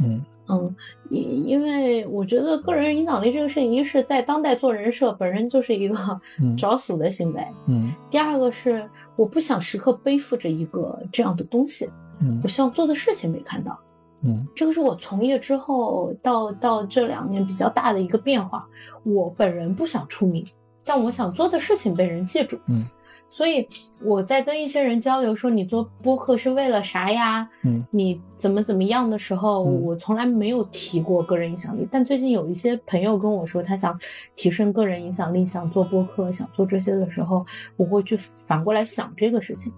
[0.00, 0.74] 嗯嗯，
[1.10, 11.88] 因因为我觉得个人影响力这个事情，一是在当代做人设本身就是一个嗯找死的行为，嗯第二个是我不想时刻背负着一个这样的东西，
[12.20, 13.78] 嗯我希望做的事情没看到。
[14.24, 18.66] 嗯这个是我从业之后到到这两年比较大的一个变化。
[19.04, 20.44] 我本人不想出名，
[20.84, 22.58] 但我想做的事情被人记住。
[22.68, 22.82] 嗯，
[23.28, 23.68] 所以
[24.02, 27.48] 我在跟一些人交流说你做播客是为了啥呀？
[27.62, 31.86] 嗯你怎么怎么样的时候，嗯我从来没有提过个人影响力。
[31.90, 33.98] 但最近有一些朋友跟我说，他想
[34.34, 37.44] 提升个人影响力，想做播客，想做这些的时候，
[37.76, 39.72] 我会去反过来想这个事情。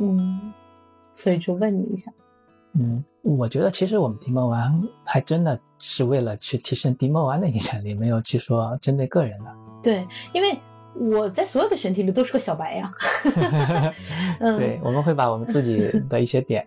[0.00, 0.52] 嗯，
[1.12, 2.10] 所以就问你一下。
[2.76, 9.54] 嗯，我觉得其实我们迪莫玩还真的是为了去提升迪莫玩的影响力，没有去说针对个人的。
[9.80, 10.58] 对，因为
[10.94, 12.92] 我在所有的选题里都是个小白呀。
[14.40, 16.66] 嗯，对，我们会把我们自己的一些点，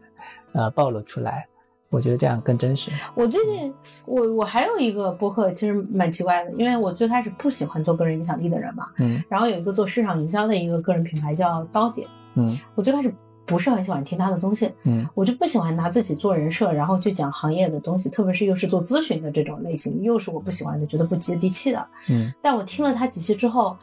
[0.54, 1.48] 呃，暴露出来。
[1.90, 2.92] 我觉得这样更真实。
[3.16, 3.74] 我最近
[4.06, 13.10] 我我还有一个播客，其实蛮奇怪的，因为我最开始不喜欢做个人影响力的人嘛，嗯然后有一个做市场营销的一个个人品牌叫刀姐，嗯我最开始
[13.46, 21.88] 不是很喜欢听他的东西，嗯我就不喜欢拿自己做人设，然后去讲行业的东西，特别是又是做咨询的这种类型，又是我不喜欢的，觉得不接地气的。
[22.10, 23.78] 嗯但我听了他几期之后，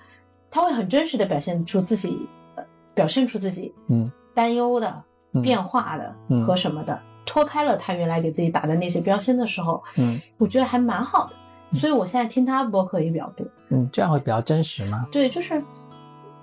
[0.54, 2.64] 他会很真实的表现出自己，呃，
[2.94, 4.88] 表现出自己嗯担忧的、
[5.32, 11.34] 嗯变化的嗯和什么的，脱开了他原来给自己打的那些标签的时候，嗯我觉得还蛮好的。
[11.76, 13.44] 所以我现在听他播客也比较多。
[13.70, 15.08] 嗯，这样会比较真实吗？
[15.10, 15.60] 对，就是，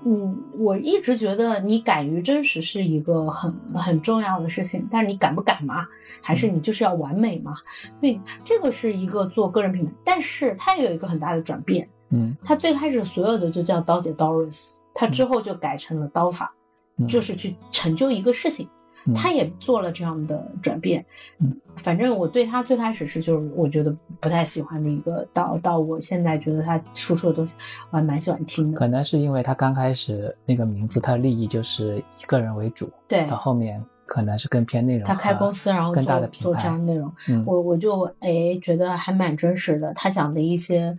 [0.03, 5.87] 嗯，我一直觉得你敢于真实是一个很很重要的事情，但是你敢不敢嘛？
[6.21, 7.53] 还是你就是要完美嘛？
[8.01, 11.87] 所以这个是一个做个人品牌，但是它也有一个很大的转变。
[12.11, 12.35] 嗯。
[12.43, 16.53] 他最开始所有的就叫刀姐 Doris，他之后就改成了刀法，
[16.97, 17.07] 嗯。
[17.07, 18.67] 就是去成就一个事情。
[19.05, 19.13] 嗯。
[19.15, 21.03] 他也做了这样的转变，
[21.39, 27.55] 嗯，反正我对他最开始是就是我觉得不太喜欢的一个，到到我现在觉得他输出的东西
[27.89, 35.03] 我还蛮喜欢听的，可能是因为他刚开始那个名字，他的利益就是以个人为主，对到后面可能是更偏内容。
[35.03, 37.43] 他开公司然后更大做做这样的内容，嗯。
[37.47, 40.95] 我我就哎觉得还蛮真实的，他讲的一些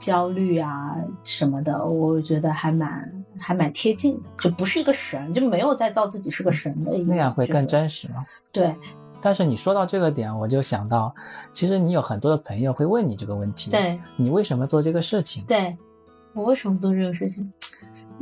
[0.00, 8.24] 焦虑啊什么的，我觉得还蛮还蛮贴近的，就不是一个神，就没有再造自己是个神的一个那样会更真实吗？
[8.50, 8.74] 对
[9.20, 11.14] 但是你说到这个点，我就想到，
[11.52, 15.44] 其实你有很多的朋友会问你这个问题，对你为什么做这个事情？
[15.44, 15.76] 对，
[16.32, 17.52] 我为什么做这个事情？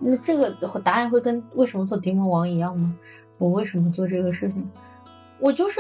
[0.03, 2.93] 那这个答案会跟为什么做迪魔王一样吗？
[3.39, 4.69] 我为什么做这个事情？
[5.39, 5.79] 我就是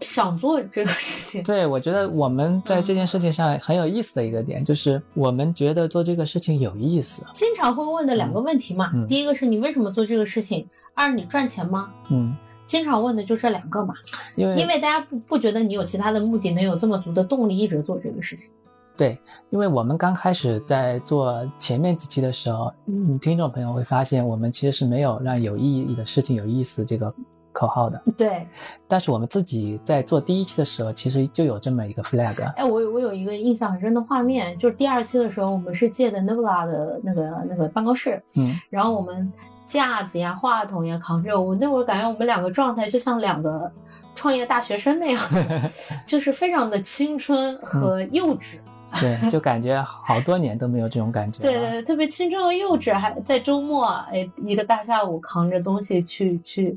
[0.00, 1.42] 想做这个事情。
[1.42, 7.22] 对，我觉得我们在嗯这件事情上很有意思的一个点，就是我们觉得做这个事情有意思。
[7.34, 10.66] 经常会问的两个问题嘛，第一个是你为什么做这个事情？
[10.94, 11.90] 二你赚钱吗？
[12.10, 13.94] 嗯，经常问的就这两个嘛，
[14.36, 18.52] 因为因为大家不不觉得你有其他的目的，能有这么足的动力一直做这个事情。
[18.96, 27.14] 对，因为我们刚开始在做前面几期的时候，嗯，听众朋友会发现我们其实是没有让有意义的事情有意思这个
[27.52, 28.46] 口号的，对，
[28.86, 32.44] 但是我们自己在做第一期的时候，其实就有这么一个 flag。
[32.56, 39.32] 哎，我有我有一个印象很深的画面，就是第二期的时候，我们是借的 Nivla 的那个那个办公室，嗯然后我们
[39.66, 43.70] 架子呀、话筒呀扛着，我那会儿感觉我们两个状态就像两个
[44.14, 45.22] 创业大学生那样，
[46.06, 48.58] 就是非常的青春和幼稚。
[49.00, 51.40] 对，就感觉好多年都没有这种感觉。
[51.40, 56.74] 对 对，对特别青春和幼稚，还在周末，哎，一个大下午扛着东西去去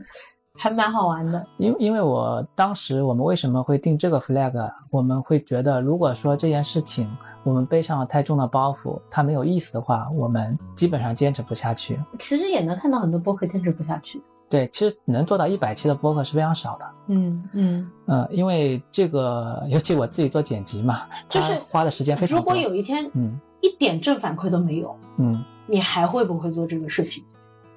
[0.57, 1.45] 还蛮好玩的。
[1.57, 4.53] 因因为我当时我们为什么会定这个 flag？
[4.91, 7.09] 我们会觉得，如果说这件事情
[7.43, 11.99] 我们背上了太重的包袱，它没有意思的话，我们基本上坚持不下去。
[12.17, 14.21] 其实也能看到很多播客坚持不下去。
[14.49, 16.85] 对，其实能做到一百期的播客是非常少的。
[17.07, 22.39] 嗯嗯嗯，因为这个，尤其我自己做剪辑嘛，就是花的时间非常多。
[22.39, 27.23] 如果有一天，嗯，一点正反馈都没有，嗯，你还会不会做这个事情？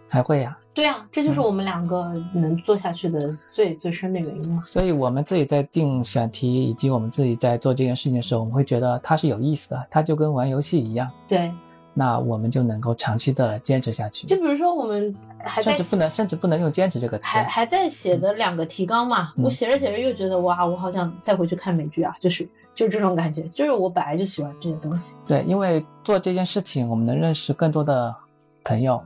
[0.08, 0.56] 还会呀。
[0.74, 4.62] 对呀，这就是我们两个能做下去的最最深的原因嘛。
[4.66, 11.10] 所以我们自己在定选题，以及我们自己在做这件事情的时候，我们会觉得它是有意思的，它就跟玩游戏一样。
[11.26, 11.52] 对。
[11.98, 14.26] 那我们就能够长期的坚持下去。
[14.26, 17.24] 就比如说，我们还甚至不能，甚至不能用“坚持”这个词。
[17.24, 25.16] 还还在写的两个提纲嘛，我写着写着又觉得哇，我好想再回去看美剧啊，就是就这种感觉，就是我本来就喜欢这些东西。
[25.24, 28.14] 对，因为做这件事情，我们能认识更多的
[28.62, 29.02] 朋友，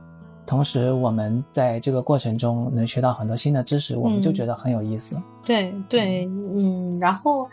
[0.51, 5.15] 同时我们在这个过程中能学到很多新的知识，我们就觉得很有意思。
[5.45, 7.47] 对对，嗯，然后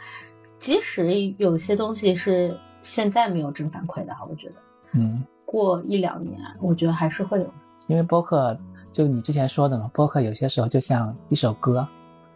[0.58, 4.54] 即使有些东西是现在没有正反馈的，我觉得。
[4.94, 7.52] 嗯，过一两年，我觉得还是会有的。
[7.86, 8.58] 因为播客，
[8.92, 11.86] 就你之前说的嘛，播客有些时候就像一首歌，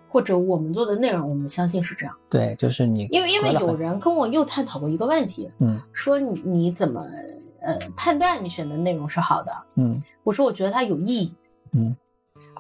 [0.08, 2.14] 或者我们做的内容，我们相信是这样。
[2.30, 7.00] 对，就是你，因为因为有人跟我又探讨过一个问题，嗯，说你你怎么
[7.62, 9.50] 呃判断你选的内容是好的？
[9.74, 11.34] 嗯，我说我觉得它有意义，
[11.72, 11.96] 嗯，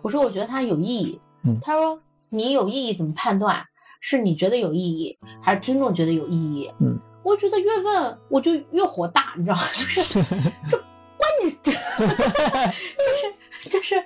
[0.02, 3.64] 我说我觉得它有意义，嗯，他说你有意义怎么判断？
[4.00, 6.70] 是你觉得有意义，还是听众觉得有意义？
[6.80, 6.98] 嗯。
[7.24, 9.62] 我觉得越问我就越火大，你知道吗？
[9.74, 10.02] 就是
[10.68, 10.76] 这
[11.16, 13.32] 关你， 就是
[13.68, 13.96] 就是，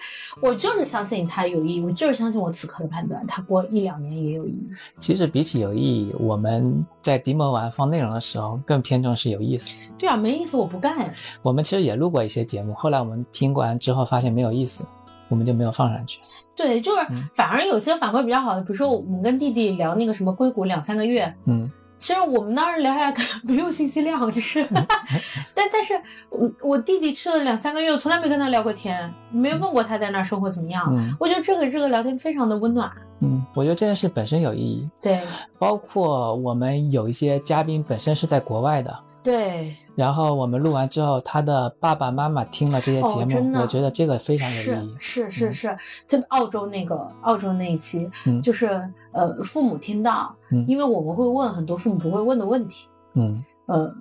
[0.40, 4.68] 我就是相信它有意义，我就是相信我此刻的判断，它过一两年也有意义。
[4.98, 9.74] 其实比起有意义，我们在 demo 完放内容的时候更偏重是有意思。
[9.98, 11.12] 对啊，没意思我不干。
[11.42, 14.84] 我们其实也录过一些节目，后来我们听完之后发现没有意思，
[15.28, 16.20] 我们就没有放上去。
[16.54, 21.70] 对，就是反而有些反馈比较好的，比如说我们跟弟弟聊那个什么硅谷两三个月，嗯。
[21.98, 24.64] 其实我们当时聊下来 没有信息量，就是，
[25.54, 25.94] 但但是
[26.30, 30.87] 我我弟弟去了两三个月，我从来没跟他聊过天，没问过他在那儿生活怎么样。
[31.18, 32.90] 我觉得这个这个聊天非常的温暖。
[33.20, 34.88] 嗯，我觉得这件事本身有意义。
[35.00, 35.20] 对，
[35.59, 38.94] 包括我们有一些嘉宾本身是在国外的。
[39.26, 39.74] 对。
[39.94, 44.96] 然后我们录完之后，他的爸爸妈妈听了这些节目，我觉得这个非常有意义。
[44.98, 48.08] 是是是是，就澳洲那个澳洲那一期，
[48.42, 48.66] 就是
[49.12, 50.34] 呃父母听到，
[50.66, 53.92] 因为我们会问很多父母不会问的问题，嗯呃，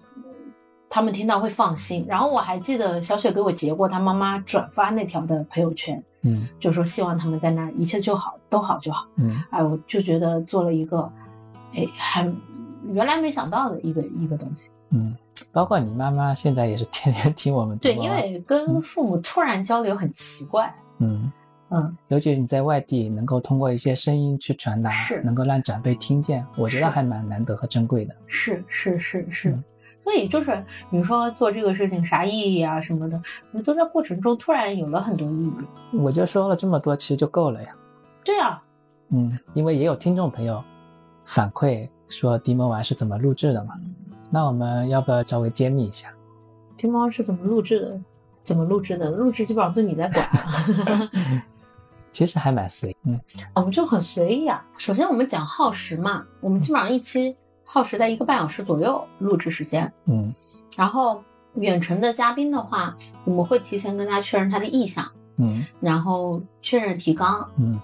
[0.90, 2.06] 他们听到会放心。
[2.08, 9.08] 然后我还记得小雪给我截过他妈妈转发那条的朋友圈，嗯，就说希望他们在那儿一切就好，都好就好。
[9.16, 11.10] 嗯，哎，我就觉得做了一个，
[11.74, 12.32] 哎，还
[12.92, 14.70] 原来没想到的一个一个东西。
[14.90, 15.16] 嗯。
[15.52, 20.74] 包括你妈妈现在也是天天听我们对，因为跟父母突然交流很奇怪。
[21.00, 21.32] 嗯
[21.70, 28.14] 嗯，尤其你在外地，能够通过一些声音去传达，是能够让长辈听见，我觉得还蛮难得和珍贵的。
[28.28, 29.58] 是是是是，
[30.04, 33.22] 所以就是你说做这个事情啥意义啊什么的，
[33.52, 35.98] 你都在过程中突然有了很多意义。
[35.98, 37.76] 我就说了这么多，其实就够了呀。
[38.24, 38.62] 对啊，
[39.10, 40.64] 嗯，因为也有听众朋友
[41.26, 43.76] 反馈说 demo 完是怎么录制的嘛。
[44.32, 46.12] 那我们要不要稍微揭秘一下？
[46.78, 48.00] 天猫是怎么录制的？
[48.44, 49.12] 怎么录制的？
[49.12, 51.10] 录制基本上都你在管。
[52.12, 53.20] 其实还蛮随，嗯，
[53.56, 54.66] 我们就很随意啊。
[54.78, 57.36] 首先我们讲耗时嘛，我们基本上一期
[57.66, 60.34] 耗时在一个半小时左右录制时间，嗯。
[60.78, 61.22] 然后
[61.56, 65.06] 远程的嘉宾的话，我们会提前跟他确认他的意向，
[65.38, 67.80] 嗯，然后确认提纲，嗯。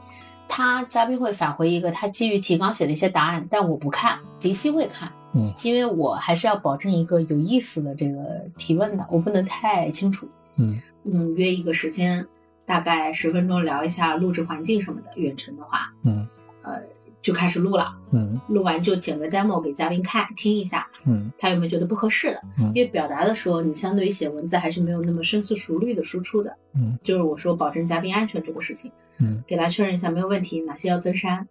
[0.48, 5.12] 他嘉宾会返回一个他基于提纲写的一些答案，但我不看，迪西会看。
[5.34, 10.28] 嗯，因为我还是要保证一个有意思的这个提问的，我不能太清楚。
[10.58, 12.26] 嗯嗯，约一个时间，
[12.66, 15.08] 大概十分钟聊一下录制环境什么的。
[15.16, 16.28] 远程的话，嗯，
[16.62, 16.80] 呃，
[17.22, 17.96] 就开始录了。
[18.12, 20.88] 嗯，录完就剪个 demo 给嘉宾看听一下。
[21.06, 22.42] 嗯，他有没有觉得不合适的？
[22.60, 26.56] 嗯，因为表达的时候，你相对于写文字还是没有那么深思熟虑的输出的。
[26.76, 28.92] 嗯，就是我说保证嘉宾安全这个事情。
[29.18, 31.48] 嗯，给他确认一下没有问题，哪些要增删。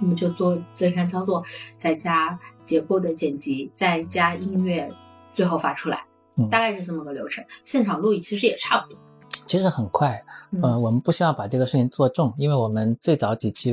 [0.00, 1.42] 那么就做增删操作，
[1.78, 4.90] 再加结构的剪辑，再加音乐，
[5.32, 6.04] 最后发出来，
[6.50, 7.44] 大概是这么个流程。
[7.64, 8.98] 现场录其实也差不多，
[9.46, 10.24] 其实很快。
[10.52, 13.72] 嗯，我们不需要把这个事情做重，因为我们最早几期，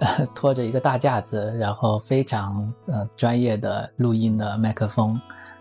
[0.00, 5.18] 呃，拖着一个大架子，然后非常呃专业的录音的麦克风，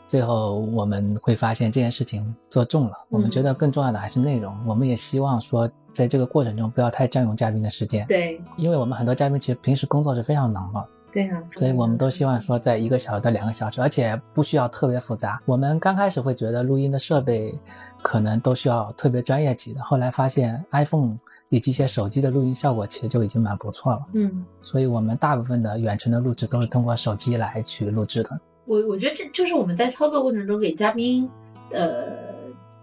[0.07, 2.91] 最后我们会发现这件事情做重了。
[3.09, 5.69] 我们觉得更重要的还是内容，我们也希望说。
[5.95, 8.05] 在这个过程中，不要太占用嘉宾的时间。
[8.05, 10.85] 对，因为我们很多嘉宾其实平时工作是非常忙的。
[11.11, 15.41] 对啊，所以我们都希望说在一个小时到两个小时，而且不需要特别复杂。
[15.45, 17.55] 我们刚开始会觉得录音的设备
[18.01, 21.17] 可能都需要特别专业级的，后来发现 iPhone
[21.47, 24.01] 以及一些手机的录音效果其实就已经蛮不错了。
[24.13, 28.37] 嗯，所以我们大部分的远程的录制都是通过手机来去录制的。
[28.65, 31.29] 我我觉得这就是我们在操作过程中给嘉宾，
[31.71, 32.07] 呃，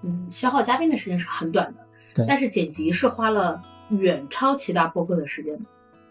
[0.01, 1.82] 嗯，消耗嘉宾的时间是很短的，对
[2.29, 3.61] 但是剪辑是花了
[3.91, 5.65] 远超其他播客的时间的。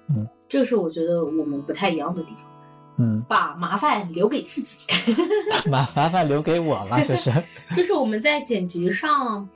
[0.10, 2.46] 嗯，这个是我觉得我们不太一样的地方，
[2.98, 4.88] 嗯， 把麻烦留给自己。
[5.72, 7.32] 把麻烦留给我了，就是，
[7.76, 9.48] 就是我们在剪辑上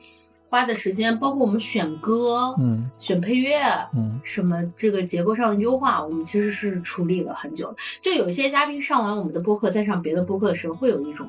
[0.49, 3.59] 花的时间，包括我们选歌、嗯选配乐，
[3.95, 7.77] 嗯什么这个结构上的优化，我们其实是处理了很久的。
[8.01, 11.27] 就有一些嘉宾上完我们的播客，再上别的播客的时候，会有一种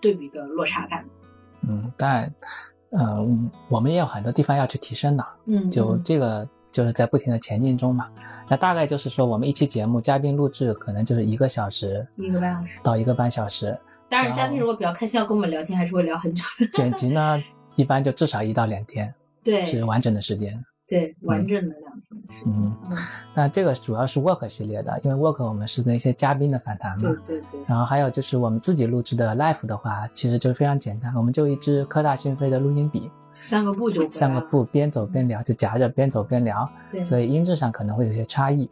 [0.00, 1.04] 对比的落差感。
[1.68, 2.34] 嗯，但，
[2.96, 3.16] 呃，
[3.68, 8.08] 我们也有很多地方要去提升的，嗯，就嗯这个就是在不停的前进中嘛。
[8.48, 12.78] 那大概就是说，我们一期节目嘉宾录制可能就是一个小时一个半小时。
[12.82, 13.78] 到一个半小时，
[14.08, 16.66] 当然，嘉宾如果比较开心要跟我们聊天，还是会聊很久的。
[16.72, 17.42] 剪辑呢
[17.76, 20.64] 一般就至少一到两天对是完整的时间。
[20.86, 21.93] 对，完整的两
[22.46, 22.96] 嗯嗯，
[23.34, 27.38] 那这个主要是 work 系列的，因为 work 我们是跟一些嘉宾的访谈嘛对。
[27.38, 34.08] 对对，然后还有就是我们自己录制的 Life 的话，其实就非常简单，我们就一支科大讯飞的录音笔，三个步就。
[34.10, 38.68] 三个步边走边聊，就夹着边走边聊，对所以音质上可能会有些差异。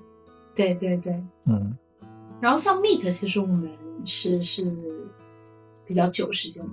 [0.55, 1.23] 对对对。
[1.47, 1.77] 嗯，
[2.41, 3.71] 然后像 Meet，其实我们
[4.05, 4.73] 是是
[5.87, 6.71] 比较久时间的。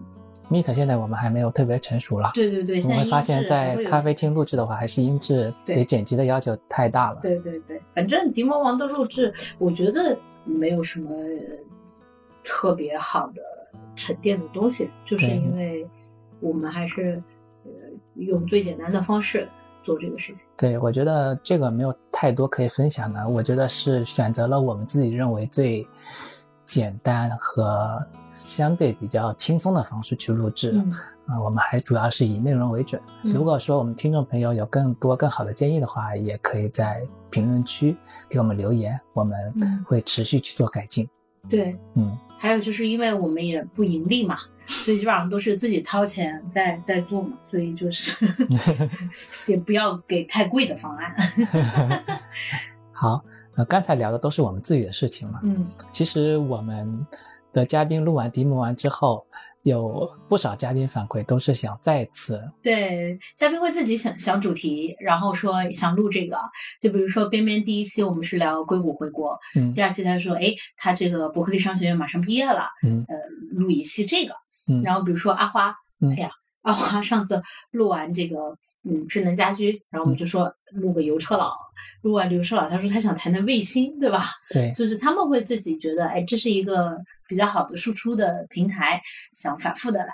[0.50, 7.20] Meet 现在我们还没有特别成熟了，对对对，我们会发现，在咖啡厅录制的话，还是音质对对剪辑的要求太大了。
[7.22, 11.10] 对对对，反正迪魔王的录制，我觉得没有什么
[12.44, 13.44] 特别好的
[13.96, 15.88] 沉淀的东西，就是因为
[16.40, 17.22] 我们还是
[17.66, 17.72] 呃
[18.16, 19.48] 用最简单的方式
[19.84, 20.48] 做这个事情。
[20.58, 23.30] 对，我觉得这个没有太多可以分享的。
[23.30, 25.88] 我觉得是选择了我们自己认为最
[26.66, 28.04] 简单和
[28.44, 30.72] 相对比较轻松的方式去录制。
[30.74, 30.92] 嗯
[31.28, 33.00] 啊、我们还主要是以内容为准。
[33.24, 37.96] 嗯如果说我们听众朋友有更多更好的建议的话，也可以在评论区
[38.28, 41.08] 给我们留言，我们嗯会持续去做改进。
[41.48, 48.26] 对，嗯，还有就是因为我们也不盈利嘛， 所以基本上都是自己掏钱在在做嘛，所以就是
[49.46, 51.14] 也不要给太贵的方案。
[52.92, 53.24] 好，
[53.56, 55.40] 呃，刚才聊的都是我们自己的事情嘛。
[55.44, 57.08] 嗯其实我们
[57.54, 59.26] 的嘉宾录完 demo 完之后，
[59.64, 66.38] 有不少嘉宾反馈都是想再次对，嘉宾会自己想想主题，然后说想录这个。
[66.80, 73.16] 就比如说边边第一期我们是聊硅谷回国，嗯第二期他说，哎，他这个伯克利商学院马上毕业了，嗯呃，
[73.52, 74.34] 录一期这个。
[74.68, 76.30] 嗯然后比如说阿花，嗯哎呀，
[76.62, 77.42] 阿花上次
[77.72, 81.54] 录完这个嗯智能家居，然后我们就说录个油车佬，
[82.02, 84.24] 录完油车佬，他说他想谈谈卫星，对吧？
[84.50, 89.02] 对就是他们会自己觉得，哎，这是一个比较好的输出的平台，
[89.34, 90.14] 想反复的来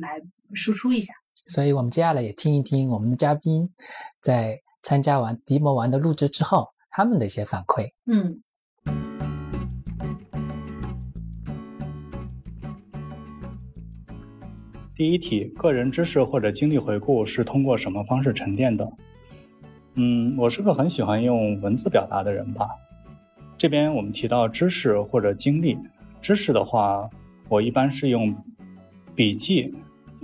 [0.00, 0.20] 来
[0.54, 1.12] 输出一下。
[1.46, 3.70] 所以我们接下来也听一听我们的嘉宾
[4.20, 7.86] 在参加完 demo 完的录制之后，他们的一些反馈。
[8.06, 8.42] 嗯
[14.94, 18.84] 第一题，个人知识或者经历回顾是通过什么方式沉淀的？
[20.00, 22.68] 嗯，我是个很喜欢用文字表达的人吧。
[23.56, 25.76] 这边我们提到知识或者经历，
[26.22, 27.10] 知识的话，
[27.48, 28.32] 我一般是用
[29.16, 29.74] 笔记，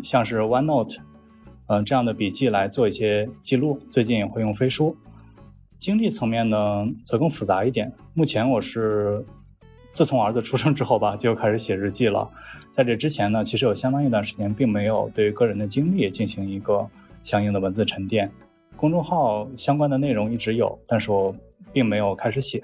[0.01, 0.99] 像是 OneNote，
[1.67, 3.81] 嗯、这样的笔记来做一些记录。
[3.91, 4.97] 最近也会用飞书。
[5.81, 7.93] 经历层面呢，则更复杂一点。
[8.15, 9.27] 目前我是
[9.91, 12.31] 自从儿子出生之后吧，就开始写日记了。
[12.71, 16.89] 在这之前呢，其实有相当一段时间并没有对个人的经历进行一个
[17.25, 18.31] 相应的文字沉淀。
[18.85, 21.35] 公众号相关的内容一直有，但是我
[21.73, 22.63] 并没有开始写。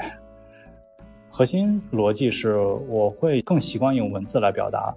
[1.33, 4.95] 核心逻辑是，我会更习惯用文字来表达，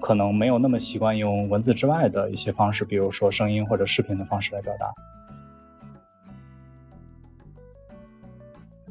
[0.00, 4.90] 可能没有那么习惯用文字之外的一些方式，比如说声音或者视频的方式来表达。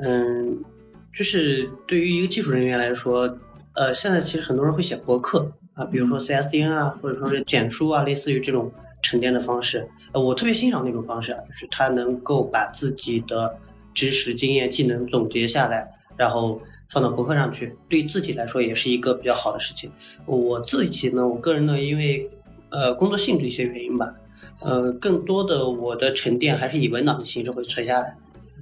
[0.03, 0.63] 嗯，
[1.11, 3.39] 就是对于一个技术人员来说，
[3.73, 8.71] 呃，现在其实很多人会写博客啊，比如说 CSDN 啊，或者说是简书啊，类似于这种
[9.01, 9.87] 沉淀的方式。
[10.13, 13.57] 呃，我特别欣赏那种方式啊，就是他能够把自己的
[13.93, 19.91] 知识、经验、技能总结下来，然后放到博客上去，对自己来说也是一个比较好的事情。
[20.25, 22.29] 我自己呢，我个人呢，因为
[22.69, 24.13] 呃工作性质一些原因吧，
[24.59, 28.17] 呃，更多的我的沉淀还是以文档的形式会存下来。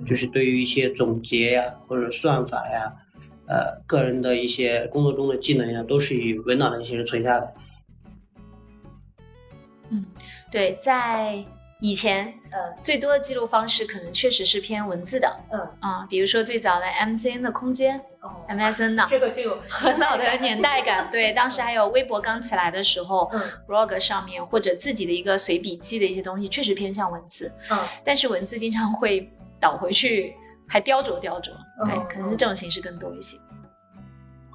[0.08, 2.96] 就是对于一些总结呀，或者算法呀，
[3.48, 7.54] 呃，个人的一些工作中的技能呀，都是以文档的形式存下来。
[10.52, 11.44] 对，在
[11.82, 21.10] 以前呃最多的记录方式可能确实是偏文字的，嗯啊，比如说最早的 MCN 的空间哦，，MSN 的，这个就有很老的年代感。
[21.10, 30.36] 对，当时还有微博刚起来的时候嗯，blog 上面或者自己的一个随笔记的一些东西，确实偏向文字，嗯但是文字经常会倒回去，
[30.68, 31.52] 还雕琢雕琢，
[31.86, 33.38] 对，嗯可能是这种形式更多一些。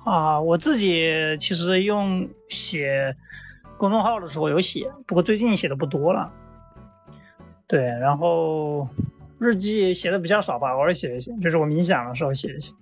[0.05, 3.17] 啊，我自己其实用写
[3.77, 6.33] 公众号的时候有写，不过最近写的不多了。
[7.67, 8.89] 对，然后
[9.39, 12.73] 日记写的比较少吧，偶尔写一写，就是我冥想的时候写一写。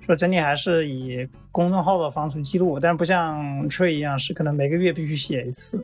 [0.00, 5.82] 说整体还是以公众号的方式记录，但不像 Tree 一样是可能每个月必须写一次。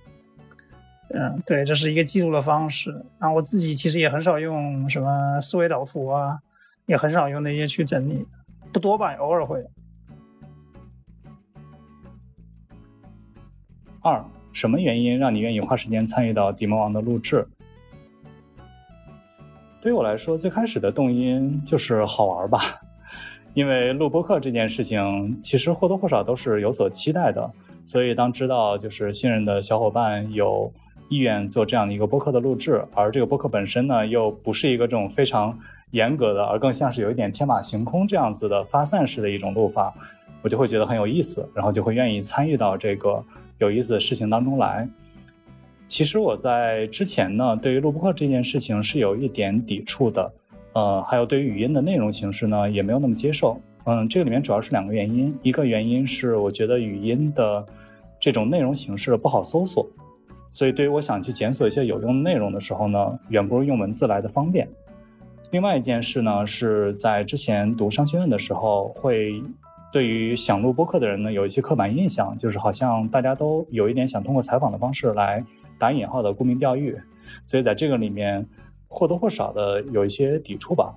[1.15, 2.91] 嗯，对，这是一个记录的方式。
[3.19, 6.39] 然后我自己其实也很少用什么思维导图啊，
[6.87, 8.27] 也很少用那些去整理，
[8.73, 9.65] 不多吧，偶尔会。
[14.03, 17.47] 二，什么原因让你愿意花时间参与到《迪魔王》的录制？
[19.81, 22.61] 对于我来说，最开始的动因就是好玩吧，
[23.55, 27.51] 因为录播客这件事情，其实或多或少都是有所期待的。
[27.87, 30.71] 所以当知道就是信任的小伙伴有
[31.09, 35.59] 意愿做这样的一个播客的录制，而这个播客本身呢，又不是一个这种非常
[35.93, 39.93] 严格的，而更像是有一点天马行空这样子的发散式的一种录法，
[40.43, 43.25] 我就会觉得很有意思，然后就会愿意参与到这个
[43.61, 44.89] 有意思的事情当中来。
[45.87, 50.33] 其实我在之前呢，对于录播课这件事情是有一点抵触的，
[50.73, 53.61] 呃，还有对于语音的内容形式呢，也没有那么接受。
[53.85, 57.67] 嗯，这个里面主要是两个原因，一个原因是我觉得语音的
[58.21, 59.85] 这种内容形式不好搜索，
[60.51, 64.69] 所以对于我想去检索一些有用的内容的时候呢，远不如用文字来的方便。
[65.51, 69.43] 另外一件事呢，是在之前读商学院的时候，会
[69.93, 75.45] 对于想录播客的人呢有一些刻板印象，就是好像大家都有一点想通过采访的方式来
[75.79, 76.97] 打引号的沽名钓誉，
[77.45, 78.47] 所以在这个里面
[78.87, 80.95] 或多或少的有一些抵触吧。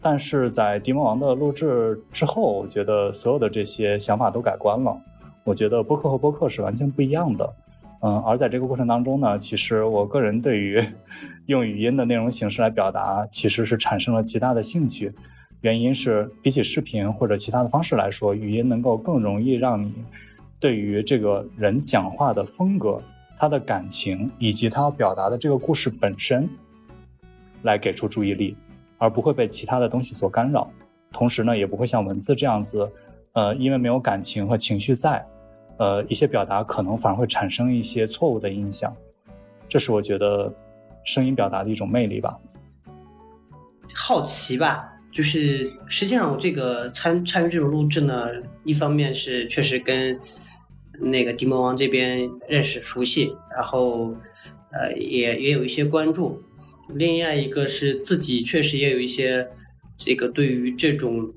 [0.00, 5.00] 但是在《迪魔王》的录制之后，我觉得所有的这些想法都改观了。
[5.44, 7.54] 我觉得播客和播客是完全不一样的。
[8.00, 10.84] 嗯，而在这个过程当中呢，其实我个人对于
[11.46, 15.14] 用语音的内容形式来表达，其实是产生了极大的兴趣。
[15.62, 19.92] 原因是比起视频或者其他的方式来说，语音能够更容易让你
[20.60, 23.00] 对于这个人讲话的风格、
[23.38, 26.48] 他的感情以及他要表达的这个故事本身
[27.62, 28.56] 来给出注意力，
[28.98, 30.68] 而不会被其他的东西所干扰。
[31.12, 32.90] 同时呢，也不会像文字这样子，
[33.34, 35.24] 呃，因为没有感情和情绪在，
[35.76, 38.92] 呃，一些表达可能反而会产生一些错误的印象。
[39.68, 40.52] 这是我觉得
[41.04, 42.36] 声音表达的一种魅力吧。
[43.94, 48.28] 好奇吧，就是实际上我这个参参与这种录制呢，
[48.64, 50.18] 一方面是确实跟
[50.98, 54.16] 那个迪魔王这边认识熟悉，然后
[54.72, 56.42] 呃也也有一些关注，
[56.88, 59.48] 另外一个是自己确实也有一些
[59.98, 61.32] 这个对于这种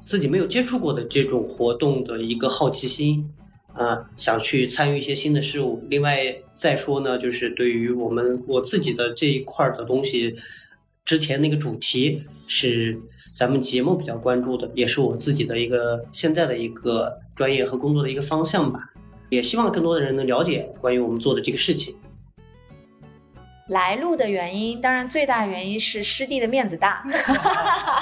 [0.00, 3.30] 自己没有接触过的这种活动的一个好奇心。
[3.74, 5.86] 啊，想去参与一些新的事物。
[5.88, 10.34] 另外再说呢，就是对于我们我自己的这一块的东西，
[11.04, 12.98] 之前那个主题是
[13.36, 18.80] 咱们节目比较关注的，也是我自己的一个现在的一个专业和工作的一个方向吧。
[19.28, 21.94] 也希望更多的人能了解关于我们做的这个事情。
[23.68, 27.04] 来路的原因，当然最大原因是师弟的面子大，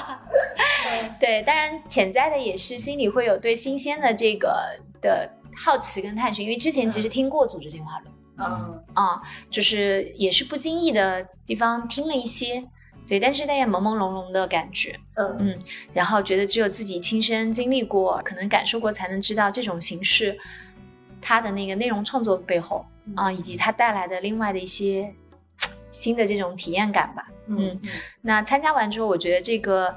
[1.19, 9.21] 对，当然潜在的也是心里会有对新鲜的这个的好奇跟探寻，因为之前其实听过组织进化论嗯啊、
[9.51, 12.63] 就是也是不经意的地方听了一些，
[13.07, 15.59] 对，但是但也朦朦胧胧的感觉，嗯嗯，
[15.93, 20.37] 然后觉得只有自己亲身经历过，可能感受过，才能知道这种形式
[21.21, 22.85] 它的那个内容创作背后
[23.15, 25.15] 啊、以及它带来的另外的一些
[25.93, 27.29] 新的这种体验感吧。
[27.49, 27.81] 嗯
[28.23, 29.95] 那参加完之后，我觉得这个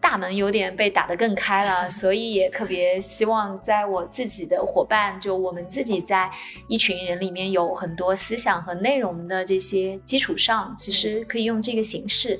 [0.00, 6.30] 大门有点被打得更开了， 所以也特别希望在我自己的伙伴，就我们自己在
[6.68, 12.38] 一群人里面有很多思想和内容的这些基础上，其实可以用这个形式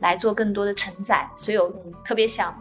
[0.00, 1.72] 来做更多的承载，所以我
[2.04, 2.54] 特别想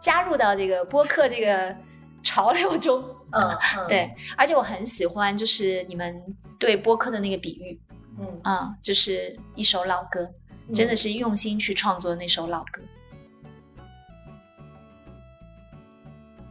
[0.00, 1.74] 加入到这个播客这个
[2.22, 3.02] 潮流中。
[3.30, 6.20] 嗯嗯， 对，而且我很喜欢就是你们
[6.58, 7.78] 对播客的那个比喻，
[8.18, 10.26] 嗯，嗯，就是一首老歌，
[10.74, 12.80] 真的是用心去创作那首老歌。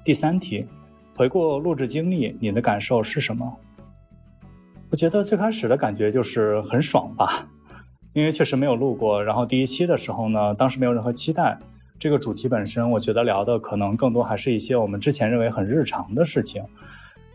[0.07, 0.65] 第三题，
[1.17, 3.57] 回顾录制经历，你的感受是什么？
[4.89, 7.49] 我觉得最开始的感觉就是很爽吧，
[8.13, 9.21] 因为确实没有录过。
[9.21, 11.59] 然后第一期的时候呢，当时没有任何期待。
[11.99, 16.63] 这个主题本身，我觉得聊的可能更多还是一些我们之前认为很日常的事情。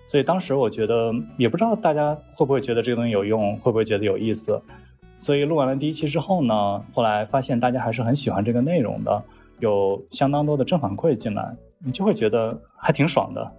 [0.07, 4.63] 所以当时我觉得，也不知道大家会不会觉得这个东西有用，会不会觉得有意思。
[5.19, 9.23] 所以录完了第一期之后呢，后来发现大家还是很喜欢这个内容的，
[9.61, 11.55] 有相当多的正反馈进来，
[11.85, 13.53] 你就会觉得还挺爽的。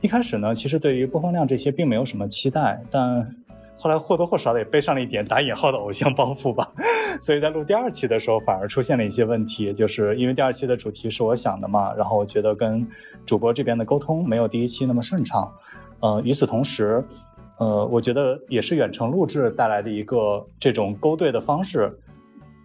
[0.00, 3.34] 一开始呢，其实对于播放量这些并没有什么期待，但
[3.76, 6.70] 后来或多或少的也背上了一点打引号的偶像包袱吧。
[7.20, 12.86] 所以在录第二期的时候，反而出现了一些问题，就是因为第二期的主题是我想的嘛，然后我觉得跟
[13.24, 15.52] 主播这边的沟通没有第一期那么顺畅。
[16.00, 17.04] 呃，与此同时。
[17.58, 21.90] 呃，我觉得也是远程录制带来的一个这种勾兑的方式，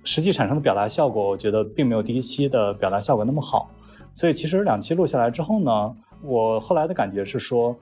[0.04, 3.72] 实际产生的表达效果，我觉得并没有第一期的表达效果那么好。
[4.14, 7.76] 所以其实两期录下来之后呢，我后来的感觉是说，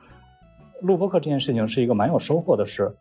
[0.82, 2.96] 录播课这件事情是一个蛮有收获的事。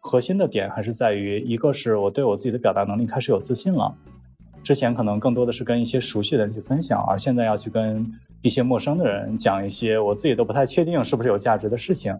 [0.00, 3.94] 核心的点还是在于，一个是我对我自己的表达能力开始有自信了。
[4.64, 8.04] 之前可能更多的是跟一些熟悉的人去分享，而现在要去跟
[8.42, 12.16] 一些陌生的人讲一些我自己都不太确定是不是有价值的事情。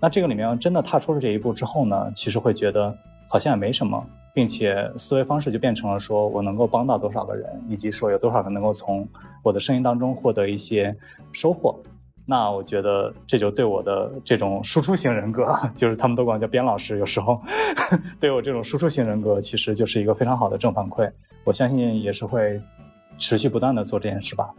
[0.00, 2.96] 那这个里面真的踏出了这一步之后呢，其实会觉得
[3.28, 4.04] 好像也没什么，
[4.34, 9.08] 并且思维方式就变成了说我能够帮到多少个人，以及说有多少人能够从
[9.42, 10.94] 我的声音当中获得一些
[11.32, 11.80] 收获。
[12.26, 17.40] 那我觉得这就对我的这种输出型人格，就是他们都管我叫边老师，有时候
[18.18, 21.08] 对我这种输出型人格，其实就是一个非常好的正反馈。
[21.44, 22.60] 我相信也是会
[23.18, 24.50] 持续不断的做这件事吧。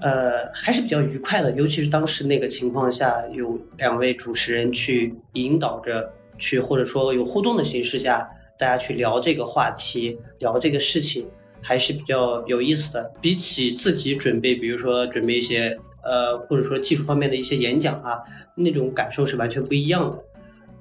[0.00, 8.28] 呃，还是比较愉快的，尤其是当时那个情况下，有两位主持人去引导着去，或者说有互动的形式下，
[8.58, 11.28] 大家去聊这个话题，聊这个事情，
[11.60, 13.12] 还是比较有意思的。
[13.20, 18.22] 比起自己准备，比如说准备一些呃，或者说技术方面的一些演讲啊，
[18.54, 20.24] 那种感受是完全不一样的。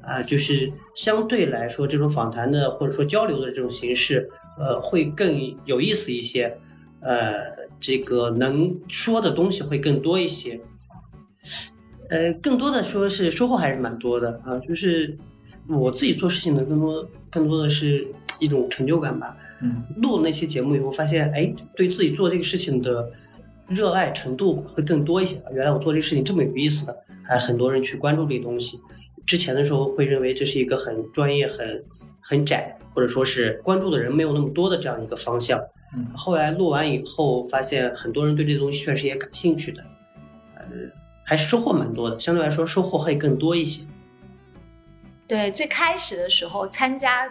[0.02, 6.58] 啊，就是相对来说，这种访谈的或者说交流的这种形式，呃，会更有意思一些。
[7.02, 7.68] 呃。
[7.80, 10.60] 这个能说的东西会更多一些，
[12.10, 14.58] 呃，更多的说是收获还是蛮多的啊。
[14.68, 15.16] 就是
[15.68, 18.08] 我自己做事情的更多，更多的是
[18.40, 19.38] 一种成就感吧。
[19.62, 23.12] 嗯，录那期节目以后，发现哎，对自己做这个事情的
[23.68, 25.42] 热爱程度会更多一些。
[25.52, 28.80] 原来我做这个事情这么有意思的，还很多人去关注这个东西。
[29.26, 31.84] 之前的时候会认为这是一个很专业、很
[32.22, 35.60] 很窄，或者说是关注的人没有那么多的这样一个方向。
[35.96, 39.82] 嗯，后来录完以后，发现很多人对这个东西确实也感兴趣的，
[40.56, 40.66] 呃，
[41.26, 42.20] 还是收获蛮多的。
[42.20, 43.84] 相对来说，收获会更多一些。
[45.28, 47.28] 对，最开始的时候参加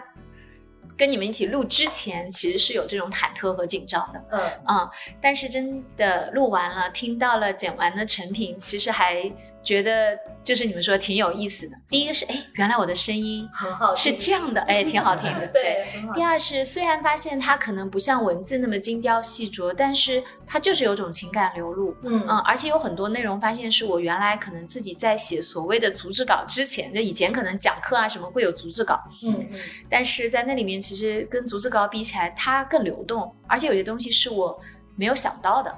[0.95, 4.23] 跟你们一起录之前，其实是有这种忐忑和紧张的。
[4.31, 4.89] 嗯嗯，
[5.19, 9.31] 但是真的录完了，听到了剪完的成品，其实还。
[9.67, 11.75] 觉得就是你们说挺有意思的。
[11.89, 15.45] 第一个是，哎，原来我的声音很好，是这样的，哎，挺好听的。
[15.51, 15.85] 对。
[16.15, 21.93] 第二是，虽然发现它可能不像文字那么精雕细琢，但是它就是有种情感流露。
[22.03, 28.97] 嗯嗯，而且有很多内容发现是我原来可能自己在写所谓的逐字稿之前，就以前可能讲课啊什么会有逐字稿。
[29.25, 29.59] 嗯嗯。
[29.89, 34.57] 但是在那里面，其实跟逐字稿比起来，它更流动，而且有些东西是我
[34.95, 35.75] 没有想到的。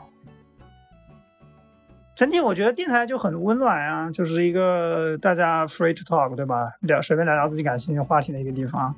[2.20, 6.70] 整体我觉得电台就很温暖啊，就是一个大家 free to talk，对吧？
[6.82, 8.93] 聊随便聊聊自己感兴趣话题的一个地方，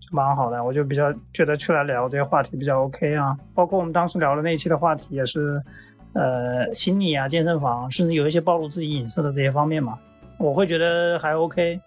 [0.00, 0.64] 就蛮好的。
[0.64, 3.38] 我就比较觉得出来聊这些话题比较 OK 啊。
[3.54, 5.62] 包括我们当时聊的那一期的话题也是，
[6.14, 9.96] 呃，心理啊、健身房，甚至有一些暴露自己隐私的这些方面嘛，
[10.36, 11.80] 我会觉得还 OK。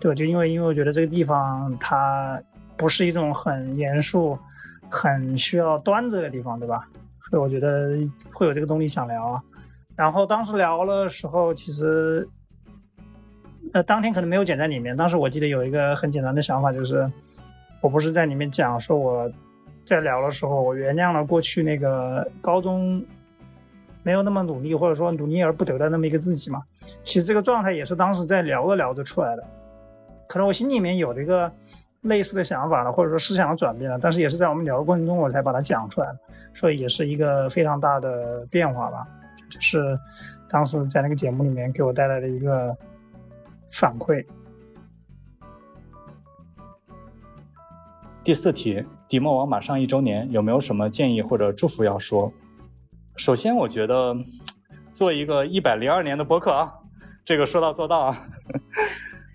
[0.00, 2.40] 对吧，就因为因为我觉得这个地方它
[2.78, 4.38] 不是一种很严肃、
[4.88, 6.88] 很需要端着的地方，对吧？
[7.28, 7.90] 所以我觉得
[8.32, 9.42] 会有这个动力想聊啊。
[9.96, 12.28] 然后当时聊的时候，其实，
[13.72, 14.96] 呃，当天可能没有剪在里面。
[14.96, 17.10] 当时我记得有一个很简单的想法，就是
[17.80, 19.30] 我不是在里面讲说我
[19.84, 23.04] 在聊的时候，我原谅了过去那个高中
[24.02, 26.62] 没有那么努力，或者说努力而不得的那么一个自己嘛。
[27.02, 29.44] 其实这个状态也是当时在聊着聊着出来的。
[30.26, 31.50] 可能我心里面有一个
[32.00, 36.18] 类似的想法了，或者说思想的转变了，但是也是在我们聊的过程中我才把它讲出来的，
[36.52, 39.06] 所以也是一个非常大的变化吧。
[39.60, 39.98] 是
[40.48, 42.76] 当时在那个节目里面给我带来的一个
[43.70, 44.24] 反馈。
[48.22, 52.32] 第四题，迪莫王马上一周年，有没有什么建议或者祝福要说？
[53.16, 54.16] 首先，我觉得
[54.90, 56.72] 做一个一百零二年的博客啊，
[57.24, 58.26] 这个说到做到啊。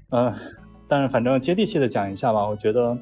[0.10, 0.34] 嗯，
[0.90, 2.98] 但是反正接地气的讲一下吧，我觉得，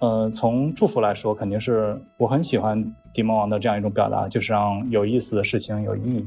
[0.00, 6.26] 呃，从祝福来说，肯定是我很喜欢迪莫王的这样一种表达，就是让有意思的事情有意义。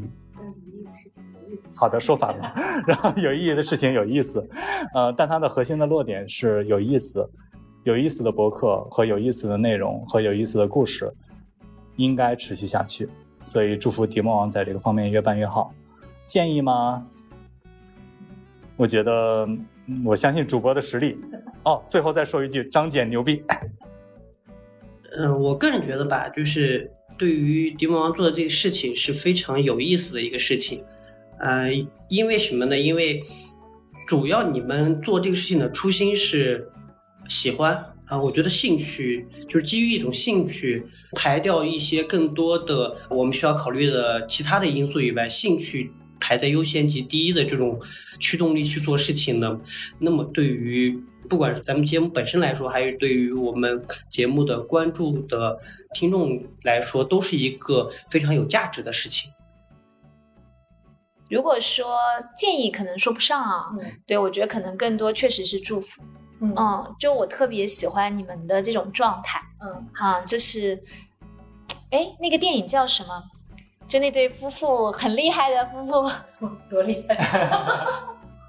[1.75, 2.53] 好的说法了，
[2.87, 4.47] 然后有意义的事情有意思，
[4.93, 7.29] 呃，但它的核心的落点是有意思，
[7.83, 11.11] 有意思的博客和有意思的内容和有意思的故事
[11.97, 13.09] 应该持续下去，
[13.45, 15.73] 所以祝福迪莫王在这个方面越办越好。
[16.27, 17.05] 建议吗？
[18.77, 19.47] 我觉得
[20.03, 21.17] 我相信主播的实力。
[21.63, 23.43] 哦，最后再说一句，张姐牛逼。
[25.17, 30.83] 嗯，我个人觉得吧，就是对于迪魔王做的这个事情是非常有意思的一个事情。
[31.45, 31.69] 呃，
[32.09, 32.75] 因为什么呢？
[32.75, 33.21] 因为
[34.07, 36.67] 主要你们做这个事情的初心是
[37.27, 37.75] 喜欢
[38.07, 47.79] 啊，我觉得兴趣就是基于一种兴趣，排掉一些更多的我们需要考虑的其他的因素以外，兴趣排在优先级第一的这种
[48.19, 49.59] 驱动力去做事情呢，
[49.99, 55.59] 那么对于不管是咱们节目本身来说，还是对于我们节目的关注的
[55.93, 59.29] 听众来说，都是一个非常有价值的事情。
[61.29, 61.97] 如果说
[62.35, 63.67] 建议，可能说不上啊。
[63.79, 66.01] 嗯对我觉得可能更多确实是祝福。
[66.41, 70.81] 嗯嗯，就我特别喜欢你们的这种状态嗯，啊，就是，
[71.91, 73.23] 哎，那个电影叫什么？
[73.87, 76.11] 就那对夫妇很厉害的夫妇，
[76.69, 77.15] 多厉害！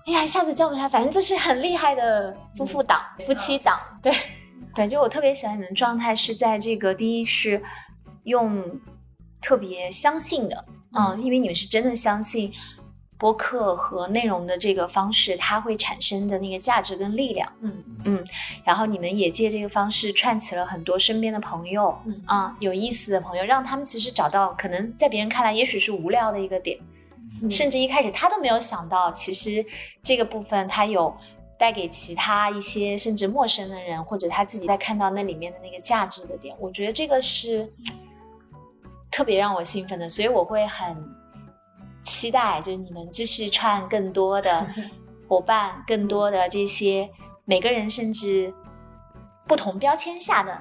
[0.06, 3.78] 哎呀，一下子叫不出来，反正就是很厉害的夫妇档、夫妻档。
[4.02, 4.12] 对，
[4.74, 7.62] 感觉我特别喜欢你们的状态是在这个第一是
[8.24, 8.80] 用
[9.40, 10.64] 特别相信的，
[10.96, 12.52] 嗯，因为你们是真的相信
[13.18, 17.50] 播客和内容的这个方式，它会产生的那个价值跟力量。
[17.60, 18.24] 嗯嗯，
[18.64, 22.22] 然后你们也借这个方式串起了很多身边的朋友，嗯。
[22.26, 26.78] 啊，有意思的朋友，让他们其实找到可能在别人看来也许是无聊的一个点，
[27.42, 27.50] 嗯。
[27.50, 29.64] 甚至一开始他都没有想到，其实
[30.02, 31.16] 这个部分他有
[31.58, 37.72] 带给其他一些甚至陌生的人，或者他自己在看到那里面的那个价值的点，我觉得这个是
[39.16, 40.94] 特别让我兴奋的，所以我会很
[42.02, 44.66] 期待，就是你们继续串更多的
[45.26, 47.08] 伙伴，更多的这些
[47.46, 48.52] 每个人甚至
[49.46, 50.54] 不同标签下的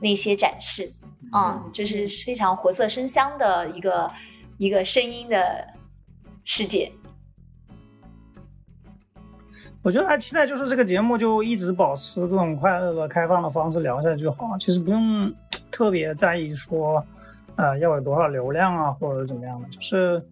[0.00, 0.90] 那些展示，
[1.32, 4.10] 嗯，就是非常活色生香的一个
[4.56, 5.64] 一个声音的
[6.42, 6.90] 世界。
[9.82, 15.32] 我觉得还期待就是这个节目就一直保持这种快乐的、开放的方式聊下去就好，其实不用
[15.70, 17.00] 特别在意说，
[17.58, 19.68] 呃，要有多少流量啊，或者怎么样的。
[19.68, 20.24] 就是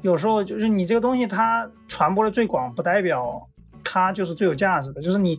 [0.00, 3.40] 有时候就是你这个东西它传播的最广，不代表
[3.84, 5.00] 它就是最有价值的。
[5.00, 5.38] 就是你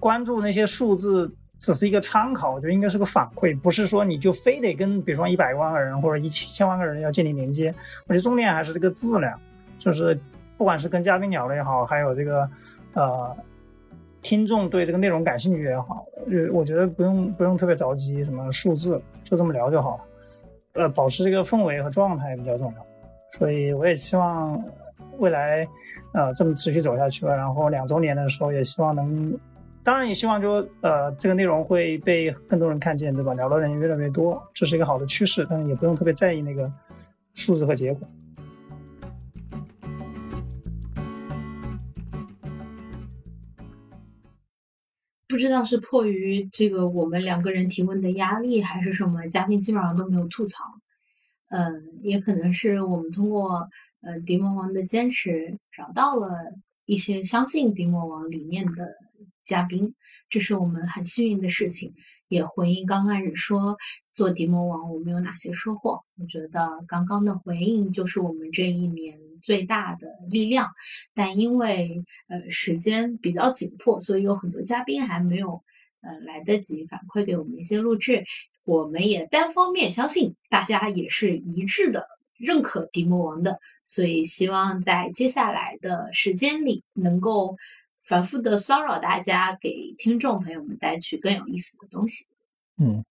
[0.00, 7.74] 关注那些数字只是一个参考，我觉得应该是个反馈，不是说你就非得跟比如说一百万个人或者一千万个人要建立连接。
[8.06, 9.38] 我觉得重点还是这个质量，
[9.78, 10.18] 就是
[10.56, 12.48] 不管是跟嘉宾聊的也好，还有这个。
[12.94, 13.36] 呃，
[14.22, 16.06] 听众对这个内容感兴趣也好，
[16.50, 20.04] 我觉得不用不用特别着急什么数字，就这么聊就好了。
[20.76, 22.86] 呃，保持这个氛围和状态比较重要。
[23.32, 24.62] 所以我也希望
[25.18, 25.66] 未来
[26.12, 29.38] 呃这么持续走下去吧，然后两周年的时候也希望能，
[29.82, 33.34] 当然也希望就呃这个内容会被更多人看见，对吧？
[33.34, 36.70] 聊的人越来越多，这是一个好的趋势，但是也不用特别在意那个
[37.34, 38.06] 数字和结果。
[45.36, 50.64] 不知道是迫于这个我们两个人提问的压力，还是什么，嘉宾基本上都没有吐槽。
[51.50, 53.68] 嗯，也可能是我们通过
[54.00, 56.54] 呃迪魔王的坚持，找到了
[56.86, 58.94] 一些相信迪魔王理念的
[59.44, 59.94] 嘉宾，
[60.30, 61.92] 这是我们很幸运的事情。
[62.28, 63.76] 也回应刚开始说
[64.12, 70.68] 做迪魔王我们有哪些收获，我觉得刚刚的回应就是我们这一年最大的力量。
[71.14, 75.62] 但因为呃时间比较紧迫，所以有很多嘉宾还没有
[76.00, 78.24] 呃来得及反馈给我们一些录制。
[78.64, 87.56] 我们也单方面相信大家也是一致的认可迪魔王的，所以希望在接下来的时间里能够
[88.04, 92.26] 反复的骚扰大家，给听众朋友们带去更有意思的东西。
[92.78, 93.04] 嗯，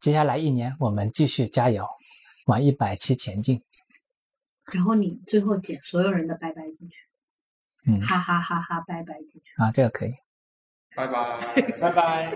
[0.00, 1.86] 接下来一年我们继续加油，
[2.46, 3.62] 往一百期前进。
[4.72, 6.96] 然后你最后剪所有人的拜拜进去，
[7.88, 9.50] 嗯，哈哈哈哈拜拜进去。
[9.56, 10.10] 啊，这个可以。
[10.96, 11.38] 拜拜，
[11.80, 12.30] 拜拜，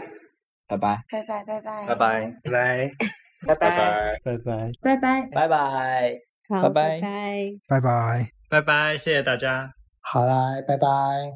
[0.68, 1.86] 拜拜，拜拜拜拜。
[1.86, 2.90] 拜拜，拜拜，
[3.46, 7.00] 拜拜，拜拜，拜拜，拜拜，拜拜，好，拜拜。
[7.00, 7.80] 拜。
[7.80, 7.80] 拜。
[7.80, 8.60] 拜，拜。
[8.60, 10.86] 拜，谢谢大家，好啦，拜拜。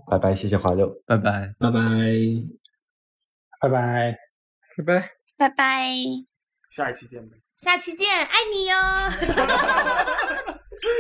[0.08, 1.52] 拜拜，谢谢华六，拜拜。
[1.58, 1.80] 拜拜，
[3.60, 4.18] 拜拜，
[4.76, 5.86] 拜拜，拜拜，
[6.70, 7.36] 下一期见呗。
[7.56, 8.76] 下期见，爱你哟。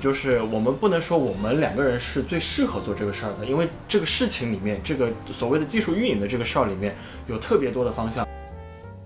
[0.00, 6.94] 就是我们不能说我们两个人是最适合做这个事儿的，因为这个事情里面，这个所谓的技术运营的这个事儿里面
[7.26, 8.28] 有特别多的方向。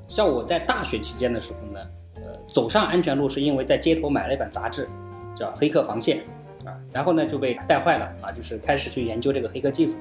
[0.09, 1.80] 像我在大学期间的时候呢，
[2.16, 2.22] 呃，
[2.53, 4.89] 走上安全路是因为在街头买了一本杂志，
[5.36, 6.18] 叫《黑客防线》
[6.68, 9.95] 啊，然后呢就被带坏了啊，就是开始去研究这个黑客技术。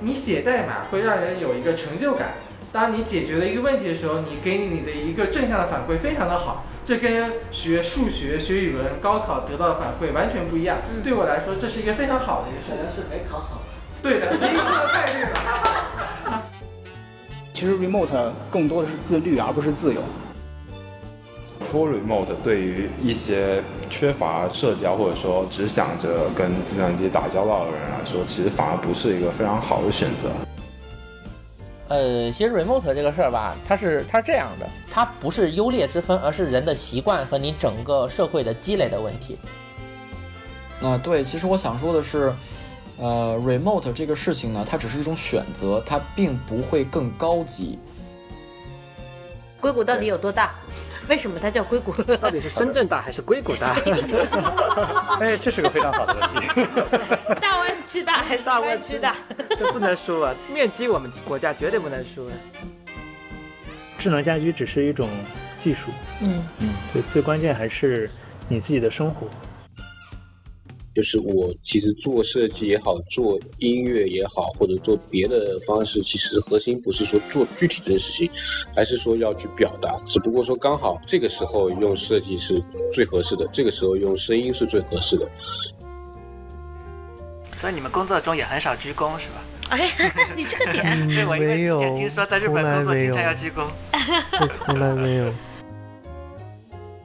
[0.00, 2.34] 你写代码会让人有一个成就感，
[2.72, 10.76] 当你解决了一个问题的时候，你给你的一个正向的反馈非常的好，这跟学数学、学语文、高考得到的反馈完全不一样。
[11.02, 12.90] 对我来说，这是一个非常好的一个事情。
[12.90, 13.62] 是没考好。
[14.02, 16.42] 对的，您说的太对了。
[17.54, 20.02] 其实 remote 更多的是自律，而不是自由。
[21.72, 30.28] Full remote 对于一些缺乏社交或者说只想着跟计算机打交道的人来说，其实反而不是一个非常好的选择。
[31.88, 39.38] 呃，其实 remote 这个事儿吧，它是它是这样的，它不是优劣之分，而是人的习惯和你整个社会的积累的问题。
[40.82, 42.32] 啊，对，其实我想说的是，
[42.98, 47.78] 呃，remote 这个事情呢，它只是一种选择，它并不会更高级。
[49.66, 50.54] 硅谷到底有多大？
[51.08, 51.92] 为什么它叫硅谷？
[52.18, 53.74] 到底是深圳大还是硅谷大？
[55.18, 56.22] 哎，这是个非常好的问
[56.54, 56.64] 题。
[57.42, 59.16] 大湾区大还是大湾区大？
[59.58, 60.32] 这不能输啊！
[60.54, 62.32] 面积我们国家绝对不能输啊！
[63.98, 65.08] 智能家居只是一种
[65.58, 65.90] 技术，
[66.20, 68.08] 嗯嗯，最最关键还是
[68.46, 69.26] 你自己的生活。
[70.96, 78.30] 就是我其实做设计也好，做音乐也好，或者做别的方式，其实核心不是说做具体的事情，
[78.74, 79.94] 还是说要去表达。
[80.08, 85.28] 只不过说刚好这个时候用设计是最合适的，这个时候用声音是最合适的。
[87.54, 89.44] 所以你们工作中也很少鞠躬是吧？
[89.68, 89.86] 哎，
[90.34, 93.66] 你这 个点，对我因为没有之前听说在日本工作经常要鞠躬。
[94.40, 95.30] 这从来没有。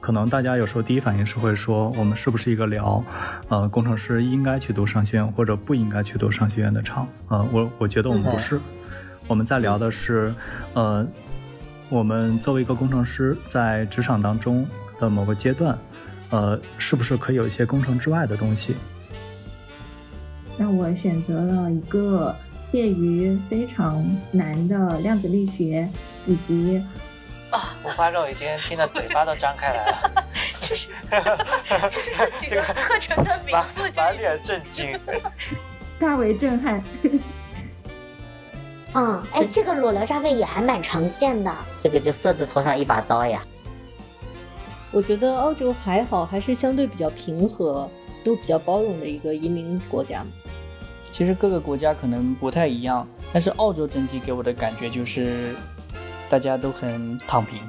[0.02, 3.02] 可能大家有时候第一反应是会说，我们是不是一个聊，
[3.48, 7.06] 呃，工程师应该去读商学院或者不应该去读商学院的场？
[7.28, 8.60] 呃，我我觉得我们不是，
[9.28, 10.34] 我们在聊的是，
[10.74, 11.06] 呃，
[11.88, 14.66] 我们作为一个工程师在职场当中
[14.98, 15.78] 的某个阶段，
[16.30, 18.74] 呃，是不是可以有一些工程之外的东西？
[20.58, 22.34] 那我选择了一个
[22.72, 25.88] 介于非常难的量子力学
[26.26, 26.82] 以及
[27.52, 30.24] 啊，五花肉已经听得嘴巴都张开来了。
[30.62, 30.88] 这是
[31.90, 34.98] 这是这几个课程的名字，就满脸震惊，
[36.00, 36.82] 大为震撼。
[38.94, 41.54] 嗯，哎，这个裸聊渣位也还蛮常见的。
[41.78, 43.42] 这个就色字头上一把刀呀。
[44.90, 47.86] 我觉得澳洲还好，还是相对比较平和，
[48.24, 50.24] 都比较包容的一个移民国家。
[51.12, 55.54] 其实各个国家可能不太一样，但是澳洲整体给我的感觉就是。
[56.32, 57.60] 大家都很躺平。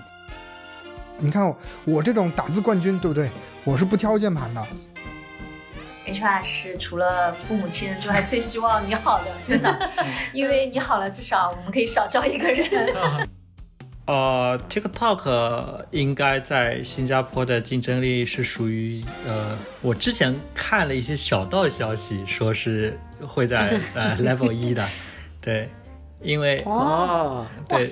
[1.17, 1.53] 你看
[1.83, 3.29] 我这种打字冠军，对不对？
[3.65, 4.65] 我是不挑键盘的。
[6.05, 9.89] HR 是除了父母亲人之外最希望你好的，真的，
[10.31, 12.65] 因为你好了，至少我们可以少招一个人。
[14.07, 22.97] 呃，TikTok 应该在新加坡的竞争力是属于呃，我之前看了一些小道消息，说是
[23.27, 24.87] 会在呃 Level 一的，
[25.41, 25.69] 对，
[26.21, 27.85] 因为哦，对。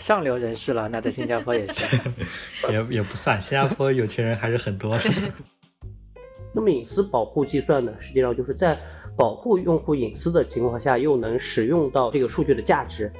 [0.00, 1.80] 上流人士了，那在新加坡也是，
[2.72, 5.04] 也也不算，新加坡有钱人还是很多的。
[6.52, 8.76] 那么隐私保护计算呢，实际上就是在
[9.16, 13.12] 保护用户隐私的情况下，又能使用到这个数据的价值。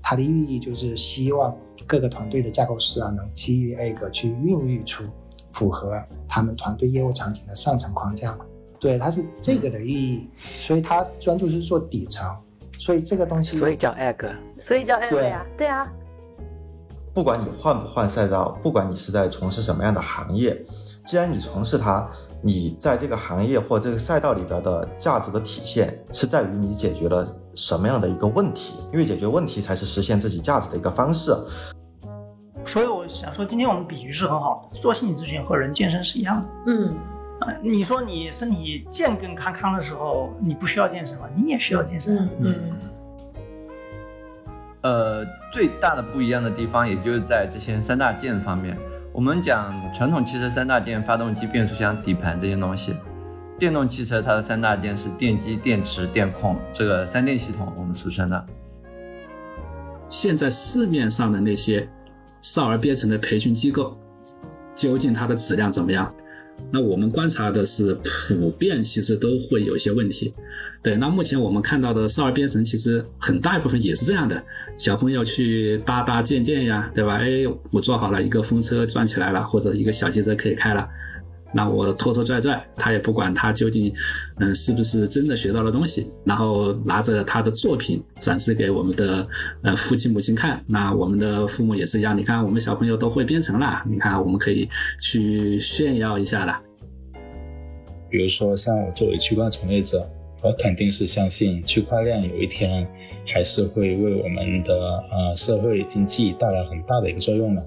[0.00, 1.54] 它的寓意就是希望
[1.86, 5.04] 各个团队的架构师啊，能基于 A 个去孕育出
[5.50, 8.38] 符合他们团队业务场景的上层框架。
[8.78, 12.24] 对，它是这个的意义，所以它专注是做底层。
[12.78, 15.90] 所以这个东西，所以叫 egg，所以叫 egg 呀，对啊。
[17.12, 20.60] 不管你换不换赛道，不管你是在从事什么样的行业，
[21.06, 22.08] 既然你从事它，
[22.42, 31.32] 你在这个行业或这个赛道里边的价值的体现，是在于你解决了什么样的一个问题，因为解决问题才是实现自己价值的一个方式。
[32.66, 36.48] 所以我想说，今天我们比喻是很好的，做心理咨询和人健身是一样的。
[36.66, 36.96] 嗯。
[37.62, 41.26] 你说你身体健更康康的时候，你不需要健身吗？
[41.36, 42.28] 你也需要健身。
[42.40, 42.54] 嗯。
[44.82, 48.76] 呃，最大的不一样的地方，也就是在这些三大件方面。
[49.12, 52.96] 我们讲传统汽车三大件：发动机、变速箱、底盘这些东西。
[53.58, 58.46] 电动汽车它的三大件是电机、电池、电控，这个三电系统我们俗称的。
[60.08, 61.88] 现在市面上的那些
[62.40, 63.96] 少儿编程的培训机构，
[64.74, 66.12] 究竟它的质量怎么样？
[66.70, 70.34] 那我们观察的是，普遍其实都会有一些问题。
[70.82, 74.42] 对，那目前我们看到的少儿编程，其实很大一部分也是这样的。
[74.76, 77.14] 小朋友去搭搭建建呀，对吧？
[77.14, 80.88] 哎，我做好了一个风车转起来了，或者一个小汽车可以开了，
[81.54, 83.94] 那我拖拖拽拽，他也不管他究竟，
[84.40, 89.26] 嗯，是不是真的学到了东西，然后拿着他的作品展示给我们的
[89.62, 90.60] 呃父亲母亲看。
[90.66, 94.68] 那我们的父母也是一样，你看我们小朋友都会编程了，你看我们可以
[95.00, 96.60] 去炫耀一下了。
[98.10, 100.08] 比如说，像我作为区块从业者，
[100.42, 102.86] 我肯定是相信区块链有一天
[103.26, 107.66] 还是会为我们的呃社会经济带来很大的一个作用的。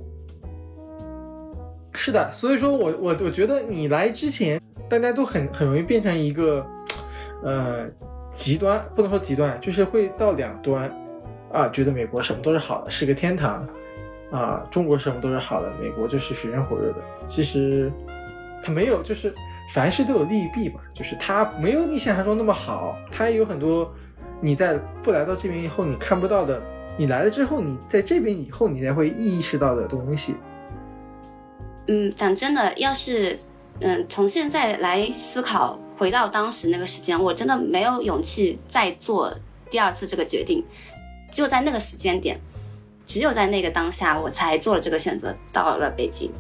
[1.99, 6.63] 是的，所以说我我我觉得你来之前，大家都很很容易变成一个，
[7.43, 7.87] 呃，
[8.31, 10.89] 极端，不能说极端，就是会到两端，
[11.51, 13.67] 啊，觉得美国什么都是好的，是个天堂，
[14.29, 16.97] 啊，中国什么都是好的，美国就是水深火热的。
[17.25, 17.91] 其实，
[18.61, 19.33] 它没有，就是
[19.73, 23.91] 凡事都有利弊吧，就是它没有你想象中那么好，它也有很多
[24.39, 26.61] 你在不来到这边以后你看不到的，
[26.95, 30.35] 你来了之后你在这边以后你才会意识到的东西。
[31.87, 33.39] 嗯，讲真的，要是
[33.79, 39.33] 嗯从现在来思考，回到当时那个时间，我真的没有勇气再做
[39.69, 40.63] 第二次这个决定。
[41.31, 42.39] 就在那个时间点，
[43.05, 46.31] 只有在那个当下，我才做了这个选择，到了北京。